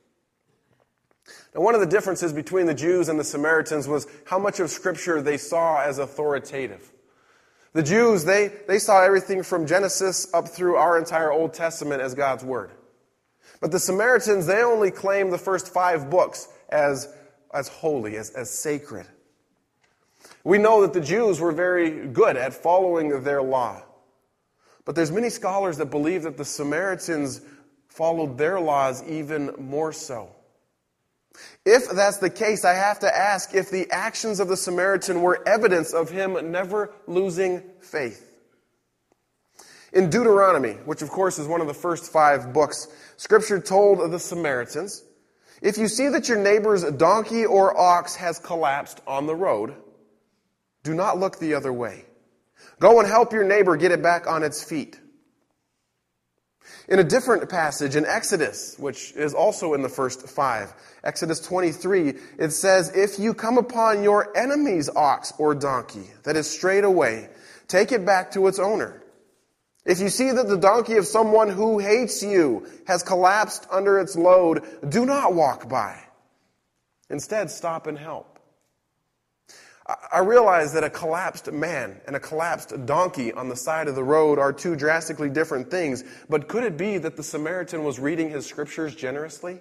Now, 1.52 1.62
one 1.62 1.74
of 1.74 1.80
the 1.80 1.86
differences 1.86 2.32
between 2.32 2.66
the 2.66 2.74
Jews 2.74 3.08
and 3.08 3.18
the 3.18 3.24
Samaritans 3.24 3.88
was 3.88 4.06
how 4.24 4.38
much 4.38 4.60
of 4.60 4.70
Scripture 4.70 5.20
they 5.20 5.36
saw 5.36 5.82
as 5.82 5.98
authoritative. 5.98 6.92
The 7.72 7.82
Jews, 7.82 8.24
they, 8.24 8.52
they 8.68 8.78
saw 8.78 9.02
everything 9.02 9.42
from 9.42 9.66
Genesis 9.66 10.32
up 10.32 10.46
through 10.46 10.76
our 10.76 10.96
entire 10.96 11.32
Old 11.32 11.54
Testament 11.54 12.02
as 12.02 12.14
God's 12.14 12.44
Word. 12.44 12.70
But 13.60 13.72
the 13.72 13.80
Samaritans, 13.80 14.46
they 14.46 14.62
only 14.62 14.92
claim 14.92 15.30
the 15.30 15.38
first 15.38 15.68
five 15.68 16.08
books 16.08 16.46
as, 16.68 17.12
as 17.52 17.66
holy, 17.66 18.16
as, 18.16 18.30
as 18.30 18.50
sacred. 18.50 19.06
We 20.44 20.58
know 20.58 20.82
that 20.82 20.92
the 20.92 21.00
Jews 21.00 21.40
were 21.40 21.52
very 21.52 22.06
good 22.08 22.36
at 22.36 22.54
following 22.54 23.22
their 23.22 23.42
law. 23.42 23.82
But 24.84 24.96
there's 24.96 25.12
many 25.12 25.30
scholars 25.30 25.76
that 25.76 25.86
believe 25.86 26.24
that 26.24 26.36
the 26.36 26.44
Samaritans 26.44 27.40
followed 27.88 28.38
their 28.38 28.58
laws 28.58 29.02
even 29.04 29.54
more 29.58 29.92
so. 29.92 30.30
If 31.64 31.88
that's 31.90 32.18
the 32.18 32.30
case, 32.30 32.64
I 32.64 32.74
have 32.74 32.98
to 33.00 33.16
ask 33.16 33.54
if 33.54 33.70
the 33.70 33.90
actions 33.90 34.40
of 34.40 34.48
the 34.48 34.56
Samaritan 34.56 35.22
were 35.22 35.46
evidence 35.46 35.92
of 35.92 36.10
him 36.10 36.50
never 36.50 36.92
losing 37.06 37.62
faith. 37.80 38.28
In 39.92 40.10
Deuteronomy, 40.10 40.72
which 40.84 41.02
of 41.02 41.10
course 41.10 41.38
is 41.38 41.46
one 41.46 41.60
of 41.60 41.66
the 41.66 41.74
first 41.74 42.10
five 42.10 42.52
books, 42.52 42.88
Scripture 43.16 43.60
told 43.60 44.10
the 44.10 44.18
Samaritans 44.18 45.04
if 45.60 45.78
you 45.78 45.86
see 45.86 46.08
that 46.08 46.28
your 46.28 46.38
neighbor's 46.38 46.82
donkey 46.82 47.44
or 47.46 47.78
ox 47.78 48.16
has 48.16 48.40
collapsed 48.40 49.00
on 49.06 49.26
the 49.26 49.36
road, 49.36 49.74
do 50.82 50.94
not 50.94 51.18
look 51.18 51.38
the 51.38 51.54
other 51.54 51.72
way. 51.72 52.04
Go 52.80 52.98
and 52.98 53.08
help 53.08 53.32
your 53.32 53.44
neighbor 53.44 53.76
get 53.76 53.92
it 53.92 54.02
back 54.02 54.26
on 54.26 54.42
its 54.42 54.62
feet. 54.62 54.98
In 56.88 56.98
a 56.98 57.04
different 57.04 57.48
passage 57.48 57.96
in 57.96 58.04
Exodus, 58.04 58.76
which 58.78 59.12
is 59.12 59.34
also 59.34 59.74
in 59.74 59.82
the 59.82 59.88
first 59.88 60.28
five, 60.28 60.72
Exodus 61.04 61.40
23, 61.40 62.14
it 62.38 62.50
says, 62.50 62.90
If 62.94 63.18
you 63.18 63.34
come 63.34 63.58
upon 63.58 64.02
your 64.02 64.36
enemy's 64.36 64.88
ox 64.88 65.32
or 65.38 65.54
donkey 65.54 66.10
that 66.24 66.36
is 66.36 66.50
strayed 66.50 66.84
away, 66.84 67.28
take 67.68 67.92
it 67.92 68.04
back 68.04 68.32
to 68.32 68.46
its 68.46 68.58
owner. 68.58 69.02
If 69.84 70.00
you 70.00 70.08
see 70.08 70.30
that 70.30 70.48
the 70.48 70.58
donkey 70.58 70.96
of 70.96 71.06
someone 71.06 71.50
who 71.50 71.78
hates 71.78 72.22
you 72.22 72.66
has 72.86 73.02
collapsed 73.02 73.66
under 73.70 73.98
its 73.98 74.16
load, 74.16 74.64
do 74.88 75.04
not 75.04 75.34
walk 75.34 75.68
by. 75.68 76.00
Instead, 77.10 77.50
stop 77.50 77.86
and 77.86 77.98
help. 77.98 78.31
I 80.12 80.20
realize 80.20 80.72
that 80.74 80.84
a 80.84 80.90
collapsed 80.90 81.50
man 81.50 82.00
and 82.06 82.14
a 82.14 82.20
collapsed 82.20 82.86
donkey 82.86 83.32
on 83.32 83.48
the 83.48 83.56
side 83.56 83.88
of 83.88 83.94
the 83.94 84.04
road 84.04 84.38
are 84.38 84.52
two 84.52 84.76
drastically 84.76 85.28
different 85.28 85.70
things, 85.70 86.04
but 86.28 86.48
could 86.48 86.64
it 86.64 86.76
be 86.76 86.98
that 86.98 87.16
the 87.16 87.22
Samaritan 87.22 87.84
was 87.84 87.98
reading 87.98 88.30
his 88.30 88.46
scriptures 88.46 88.94
generously? 88.94 89.60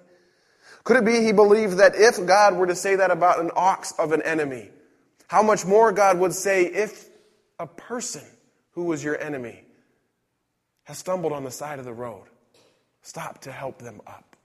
Could 0.84 0.98
it 0.98 1.06
be 1.06 1.24
he 1.24 1.32
believed 1.32 1.78
that 1.78 1.96
if 1.96 2.26
God 2.26 2.56
were 2.56 2.68
to 2.68 2.76
say 2.76 2.96
that 2.96 3.12
about 3.12 3.40
an 3.40 3.52
ox 3.56 3.94
of 3.94 4.12
an 4.12 4.22
enemy, 4.22 4.70
how 5.28 5.42
much 5.44 5.66
more 5.66 5.92
God 5.92 6.20
would 6.20 6.34
say 6.34 6.66
if 6.66 7.10
a 7.60 7.68
person 7.68 8.24
who 8.72 8.86
was 8.86 9.04
your 9.04 9.20
enemy 9.22 9.64
has 10.84 10.98
stumbled 10.98 11.34
on 11.34 11.44
the 11.44 11.52
side 11.52 11.80
of 11.80 11.86
the 11.86 11.94
road? 11.94 12.26
Stop 13.02 13.42
to 13.42 13.52
help 13.52 13.80
them 13.80 14.02
up. 14.06 14.36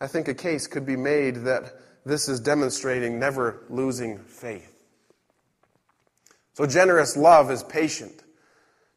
I 0.00 0.06
think 0.06 0.28
a 0.28 0.34
case 0.34 0.66
could 0.66 0.86
be 0.86 0.96
made 0.96 1.36
that 1.44 1.74
this 2.04 2.28
is 2.28 2.40
demonstrating 2.40 3.18
never 3.18 3.62
losing 3.68 4.18
faith. 4.18 4.72
So, 6.54 6.66
generous 6.66 7.16
love 7.16 7.50
is 7.50 7.62
patient. 7.62 8.22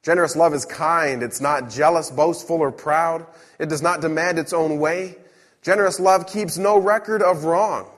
Generous 0.02 0.36
love 0.36 0.54
is 0.54 0.66
kind. 0.66 1.24
It's 1.24 1.40
not 1.40 1.70
jealous, 1.70 2.12
boastful, 2.12 2.58
or 2.58 2.72
proud. 2.72 3.26
It 3.58 3.70
does 3.70 3.82
not 3.82 4.02
demand 4.02 4.38
its 4.38 4.52
own 4.52 4.80
way. 4.80 5.18
Generous 5.62 6.00
love 6.00 6.28
keeps 6.28 6.58
no 6.58 6.78
record 6.78 7.22
of 7.22 7.46
wrong. 7.46 7.90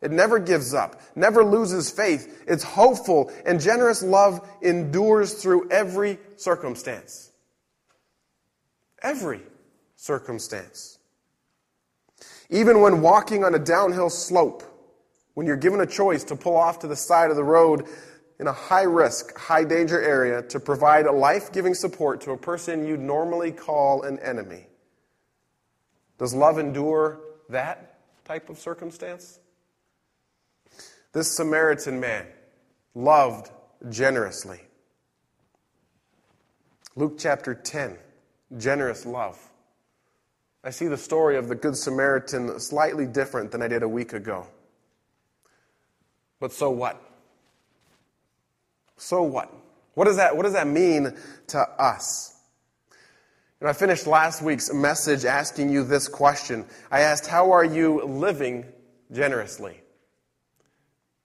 It 0.00 0.10
never 0.10 0.40
gives 0.40 0.74
up, 0.74 1.00
never 1.14 1.44
loses 1.44 1.88
faith. 1.88 2.42
It's 2.48 2.64
hopeful, 2.64 3.32
and 3.46 3.60
generous 3.60 4.02
love 4.02 4.46
endures 4.60 5.34
through 5.34 5.70
every 5.70 6.18
circumstance. 6.34 7.30
Every 9.00 9.40
circumstance. 9.94 10.98
Even 12.50 12.80
when 12.80 13.00
walking 13.00 13.44
on 13.44 13.54
a 13.54 13.58
downhill 13.58 14.10
slope, 14.10 14.62
when 15.34 15.46
you're 15.46 15.56
given 15.56 15.80
a 15.80 15.86
choice 15.86 16.24
to 16.24 16.36
pull 16.36 16.56
off 16.56 16.80
to 16.80 16.86
the 16.86 16.96
side 16.96 17.30
of 17.30 17.36
the 17.36 17.44
road 17.44 17.86
in 18.38 18.46
a 18.46 18.52
high 18.52 18.82
risk, 18.82 19.36
high 19.36 19.64
danger 19.64 20.00
area 20.02 20.42
to 20.42 20.60
provide 20.60 21.06
a 21.06 21.12
life 21.12 21.52
giving 21.52 21.74
support 21.74 22.20
to 22.22 22.32
a 22.32 22.36
person 22.36 22.86
you'd 22.86 23.00
normally 23.00 23.52
call 23.52 24.02
an 24.02 24.18
enemy. 24.18 24.66
Does 26.18 26.34
love 26.34 26.58
endure 26.58 27.20
that 27.48 27.98
type 28.24 28.50
of 28.50 28.58
circumstance? 28.58 29.38
This 31.12 31.30
Samaritan 31.36 32.00
man 32.00 32.26
loved 32.94 33.50
generously. 33.90 34.60
Luke 36.94 37.16
chapter 37.18 37.54
10, 37.54 37.96
generous 38.58 39.06
love. 39.06 39.38
I 40.64 40.70
see 40.70 40.86
the 40.86 40.96
story 40.96 41.36
of 41.36 41.48
the 41.48 41.54
Good 41.54 41.76
Samaritan 41.76 42.60
slightly 42.60 43.06
different 43.06 43.50
than 43.50 43.62
I 43.62 43.68
did 43.68 43.82
a 43.82 43.88
week 43.88 44.12
ago. 44.12 44.46
But 46.38 46.52
so 46.52 46.70
what? 46.70 47.00
So 48.96 49.22
what? 49.22 49.52
What 49.94 50.04
does 50.04 50.16
that, 50.16 50.36
what 50.36 50.44
does 50.44 50.52
that 50.52 50.66
mean 50.66 51.16
to 51.48 51.58
us? 51.58 52.36
And 53.60 53.68
I 53.68 53.72
finished 53.72 54.06
last 54.06 54.42
week's 54.42 54.72
message 54.72 55.24
asking 55.24 55.70
you 55.70 55.84
this 55.84 56.08
question. 56.08 56.64
I 56.90 57.00
asked, 57.00 57.26
How 57.26 57.52
are 57.52 57.64
you 57.64 58.04
living 58.04 58.64
generously? 59.12 59.80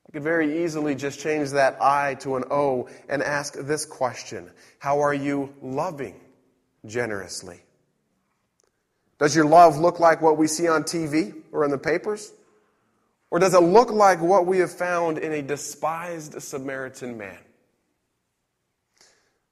I 0.07 0.11
could 0.11 0.23
very 0.23 0.63
easily 0.63 0.95
just 0.95 1.19
change 1.19 1.49
that 1.51 1.77
I 1.81 2.15
to 2.21 2.35
an 2.35 2.43
O 2.49 2.89
and 3.09 3.23
ask 3.23 3.53
this 3.55 3.85
question 3.85 4.51
How 4.79 5.01
are 5.01 5.13
you 5.13 5.53
loving 5.61 6.19
generously? 6.85 7.61
Does 9.19 9.35
your 9.35 9.45
love 9.45 9.77
look 9.77 9.99
like 9.99 10.21
what 10.21 10.37
we 10.37 10.47
see 10.47 10.67
on 10.67 10.83
TV 10.83 11.35
or 11.51 11.65
in 11.65 11.71
the 11.71 11.77
papers? 11.77 12.31
Or 13.29 13.39
does 13.39 13.53
it 13.53 13.61
look 13.61 13.91
like 13.91 14.21
what 14.21 14.45
we 14.45 14.59
have 14.59 14.71
found 14.71 15.17
in 15.17 15.33
a 15.33 15.41
despised 15.41 16.41
Samaritan 16.41 17.17
man? 17.17 17.37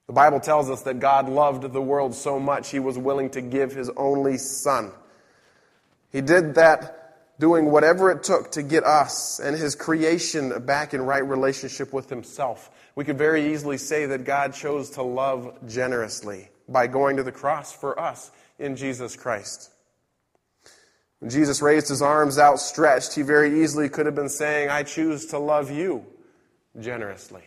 The 0.07 0.13
Bible 0.13 0.39
tells 0.39 0.69
us 0.69 0.83
that 0.83 0.99
God 0.99 1.27
loved 1.27 1.73
the 1.73 1.81
world 1.81 2.13
so 2.13 2.39
much 2.39 2.69
he 2.69 2.79
was 2.79 2.97
willing 2.97 3.31
to 3.31 3.41
give 3.41 3.73
his 3.73 3.89
only 3.97 4.37
son. 4.37 4.91
He 6.11 6.21
did 6.21 6.55
that 6.55 7.39
doing 7.39 7.65
whatever 7.65 8.11
it 8.11 8.23
took 8.23 8.51
to 8.51 8.63
get 8.63 8.83
us 8.83 9.39
and 9.39 9.57
his 9.57 9.75
creation 9.75 10.63
back 10.65 10.93
in 10.93 11.01
right 11.01 11.25
relationship 11.25 11.91
with 11.91 12.09
himself. 12.09 12.69
We 12.95 13.03
could 13.03 13.17
very 13.17 13.51
easily 13.51 13.77
say 13.77 14.05
that 14.05 14.23
God 14.23 14.53
chose 14.53 14.91
to 14.91 15.01
love 15.01 15.57
generously 15.67 16.49
by 16.69 16.87
going 16.87 17.17
to 17.17 17.23
the 17.23 17.31
cross 17.31 17.73
for 17.73 17.99
us 17.99 18.31
in 18.59 18.75
Jesus 18.75 19.15
Christ. 19.15 19.71
When 21.19 21.29
Jesus 21.29 21.61
raised 21.61 21.89
his 21.89 22.01
arms 22.01 22.37
outstretched, 22.37 23.15
he 23.15 23.21
very 23.21 23.63
easily 23.63 23.89
could 23.89 24.05
have 24.05 24.15
been 24.15 24.29
saying, 24.29 24.69
I 24.69 24.83
choose 24.83 25.27
to 25.27 25.39
love 25.39 25.71
you 25.71 26.05
generously. 26.79 27.43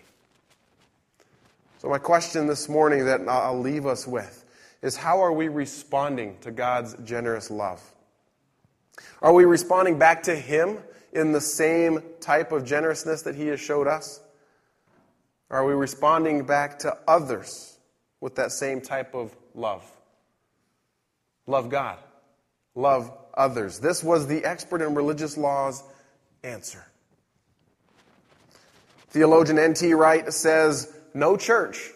So, 1.79 1.89
my 1.89 1.99
question 1.99 2.47
this 2.47 2.69
morning 2.69 3.05
that 3.05 3.21
I'll 3.29 3.61
leave 3.61 3.87
us 3.87 4.07
with 4.07 4.45
is 4.83 4.97
how 4.97 5.21
are 5.23 5.33
we 5.33 5.49
responding 5.49 6.37
to 6.41 6.51
God's 6.51 6.95
generous 7.05 7.51
love? 7.51 7.81
Are 9.23 9.33
we 9.33 9.45
responding 9.45 9.99
back 9.99 10.25
to 10.25 10.35
Him 10.35 10.79
in 11.13 11.33
the 11.33 11.41
same 11.41 12.03
type 12.21 12.53
of 12.53 12.65
generousness 12.65 13.23
that 13.23 13.35
He 13.35 13.47
has 13.49 13.61
showed 13.61 13.87
us? 13.87 14.21
Are 15.51 15.65
we 15.65 15.73
responding 15.73 16.45
back 16.45 16.81
to 16.81 16.97
others 17.07 17.79
with 18.21 18.35
that 18.37 18.53
same 18.53 18.81
type 18.81 19.15
of 19.15 19.35
love? 19.55 19.85
Love 21.49 21.71
God. 21.71 21.99
Love 22.75 23.11
others. 23.35 23.81
This 23.81 24.05
was 24.05 24.27
the 24.27 24.45
expert 24.45 24.83
in 24.83 24.95
religious 24.95 25.37
law's 25.37 25.83
answer. 26.45 26.85
Theologian 29.09 29.59
N.T. 29.59 29.95
Wright 29.95 30.31
says 30.33 30.95
no 31.15 31.37
church, 31.39 31.91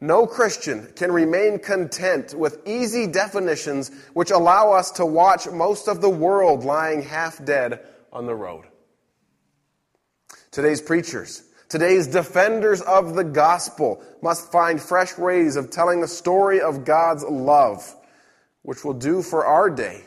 no 0.00 0.26
Christian 0.26 0.92
can 0.94 1.10
remain 1.10 1.58
content 1.58 2.34
with 2.34 2.60
easy 2.66 3.08
definitions 3.08 3.90
which 4.12 4.30
allow 4.30 4.70
us 4.70 4.92
to 4.92 5.04
watch 5.04 5.48
most 5.48 5.88
of 5.88 6.00
the 6.00 6.08
world 6.08 6.64
lying 6.64 7.02
half 7.02 7.44
dead 7.44 7.80
on 8.12 8.26
the 8.26 8.34
road. 8.34 8.64
Today's 10.52 10.80
preachers, 10.80 11.42
today's 11.68 12.06
defenders 12.06 12.80
of 12.82 13.16
the 13.16 13.24
gospel 13.24 14.04
must 14.22 14.52
find 14.52 14.80
fresh 14.80 15.18
ways 15.18 15.56
of 15.56 15.70
telling 15.70 16.00
the 16.00 16.06
story 16.06 16.60
of 16.60 16.84
God's 16.84 17.24
love 17.24 17.92
which 18.64 18.82
will 18.82 18.94
do 18.94 19.22
for 19.22 19.44
our 19.44 19.70
day 19.70 20.02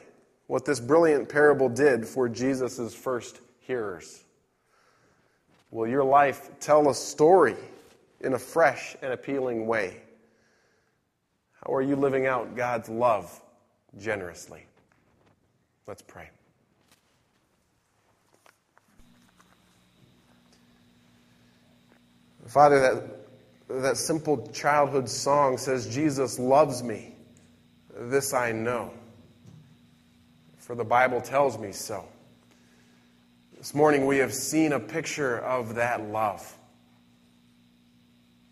what 0.48 0.65
this 0.65 0.80
brilliant 0.80 1.30
parable 1.30 1.70
did 1.70 2.08
for 2.08 2.28
Jesus' 2.28 2.93
first 2.93 3.39
hearers. 3.60 4.24
Will 5.70 5.88
your 5.88 6.04
life 6.04 6.50
tell 6.60 6.89
a 6.89 6.93
story 6.93 7.56
in 8.20 8.34
a 8.34 8.39
fresh 8.39 8.96
and 9.02 9.13
appealing 9.13 9.67
way? 9.67 10.02
How 11.63 11.74
are 11.74 11.82
you 11.82 11.96
living 11.96 12.26
out 12.26 12.56
God's 12.56 12.89
love 12.89 13.41
generously? 14.00 14.65
Let's 15.86 16.02
pray. 16.02 16.30
Father, 22.48 22.80
that, 22.80 23.82
that 23.84 23.98
simple 23.98 24.48
childhood 24.48 25.10
song 25.10 25.58
says, 25.58 25.93
Jesus 25.93 26.39
loves 26.39 26.82
me. 26.82 27.16
This 27.99 28.31
I 28.31 28.51
know, 28.51 28.91
for 30.60 30.75
the 30.75 30.83
Bible 30.83 31.19
tells 31.19 31.57
me 31.57 31.71
so. 31.71 32.05
This 33.57 33.73
morning 33.73 34.05
we 34.05 34.19
have 34.19 34.36
seen 34.36 34.71
a 34.71 34.79
picture 34.79 35.39
of 35.39 35.75
that 35.75 36.07
love, 36.07 36.55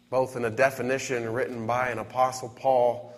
both 0.10 0.36
in 0.36 0.46
a 0.46 0.50
definition 0.50 1.32
written 1.32 1.68
by 1.68 1.90
an 1.90 2.00
Apostle 2.00 2.50
Paul 2.50 3.14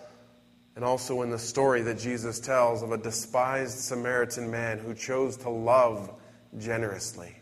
and 0.76 0.84
also 0.84 1.22
in 1.22 1.30
the 1.30 1.38
story 1.38 1.80
that 1.80 1.98
Jesus 1.98 2.40
tells 2.40 2.82
of 2.82 2.92
a 2.92 2.98
despised 2.98 3.78
Samaritan 3.78 4.50
man 4.50 4.78
who 4.78 4.92
chose 4.92 5.38
to 5.38 5.48
love 5.48 6.12
generously. 6.58 7.34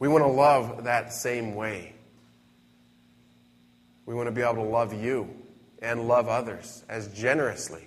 We 0.00 0.08
want 0.08 0.24
to 0.24 0.30
love 0.30 0.82
that 0.82 1.12
same 1.12 1.54
way. 1.54 1.94
We 4.04 4.16
want 4.16 4.26
to 4.26 4.32
be 4.32 4.42
able 4.42 4.56
to 4.56 4.62
love 4.62 4.92
you 4.92 5.35
and 5.86 6.08
love 6.08 6.28
others 6.28 6.84
as 6.88 7.06
generously 7.16 7.84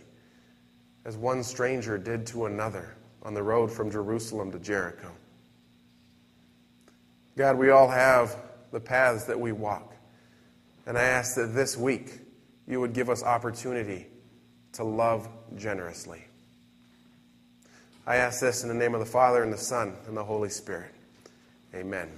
as 1.03 1.17
one 1.17 1.43
stranger 1.43 1.97
did 1.97 2.25
to 2.27 2.45
another 2.45 2.95
on 3.23 3.33
the 3.33 3.43
road 3.43 3.69
from 3.69 3.91
Jerusalem 3.91 4.51
to 4.53 4.59
Jericho. 4.59 5.11
God, 7.37 7.57
we 7.57 7.71
all 7.71 7.89
have 7.89 8.37
the 8.71 8.79
paths 8.79 9.25
that 9.25 9.39
we 9.39 9.51
walk. 9.51 9.93
And 10.85 10.97
I 10.97 11.03
ask 11.03 11.35
that 11.35 11.53
this 11.53 11.75
week 11.75 12.19
you 12.67 12.79
would 12.79 12.93
give 12.93 13.09
us 13.09 13.21
opportunity 13.21 14.07
to 14.73 14.85
love 14.85 15.27
generously. 15.57 16.23
I 18.07 18.15
ask 18.15 18.39
this 18.39 18.63
in 18.63 18.69
the 18.69 18.75
name 18.75 18.93
of 18.93 19.01
the 19.01 19.05
Father, 19.05 19.43
and 19.43 19.51
the 19.51 19.57
Son, 19.57 19.93
and 20.07 20.15
the 20.15 20.23
Holy 20.23 20.49
Spirit. 20.49 20.95
Amen. 21.75 22.09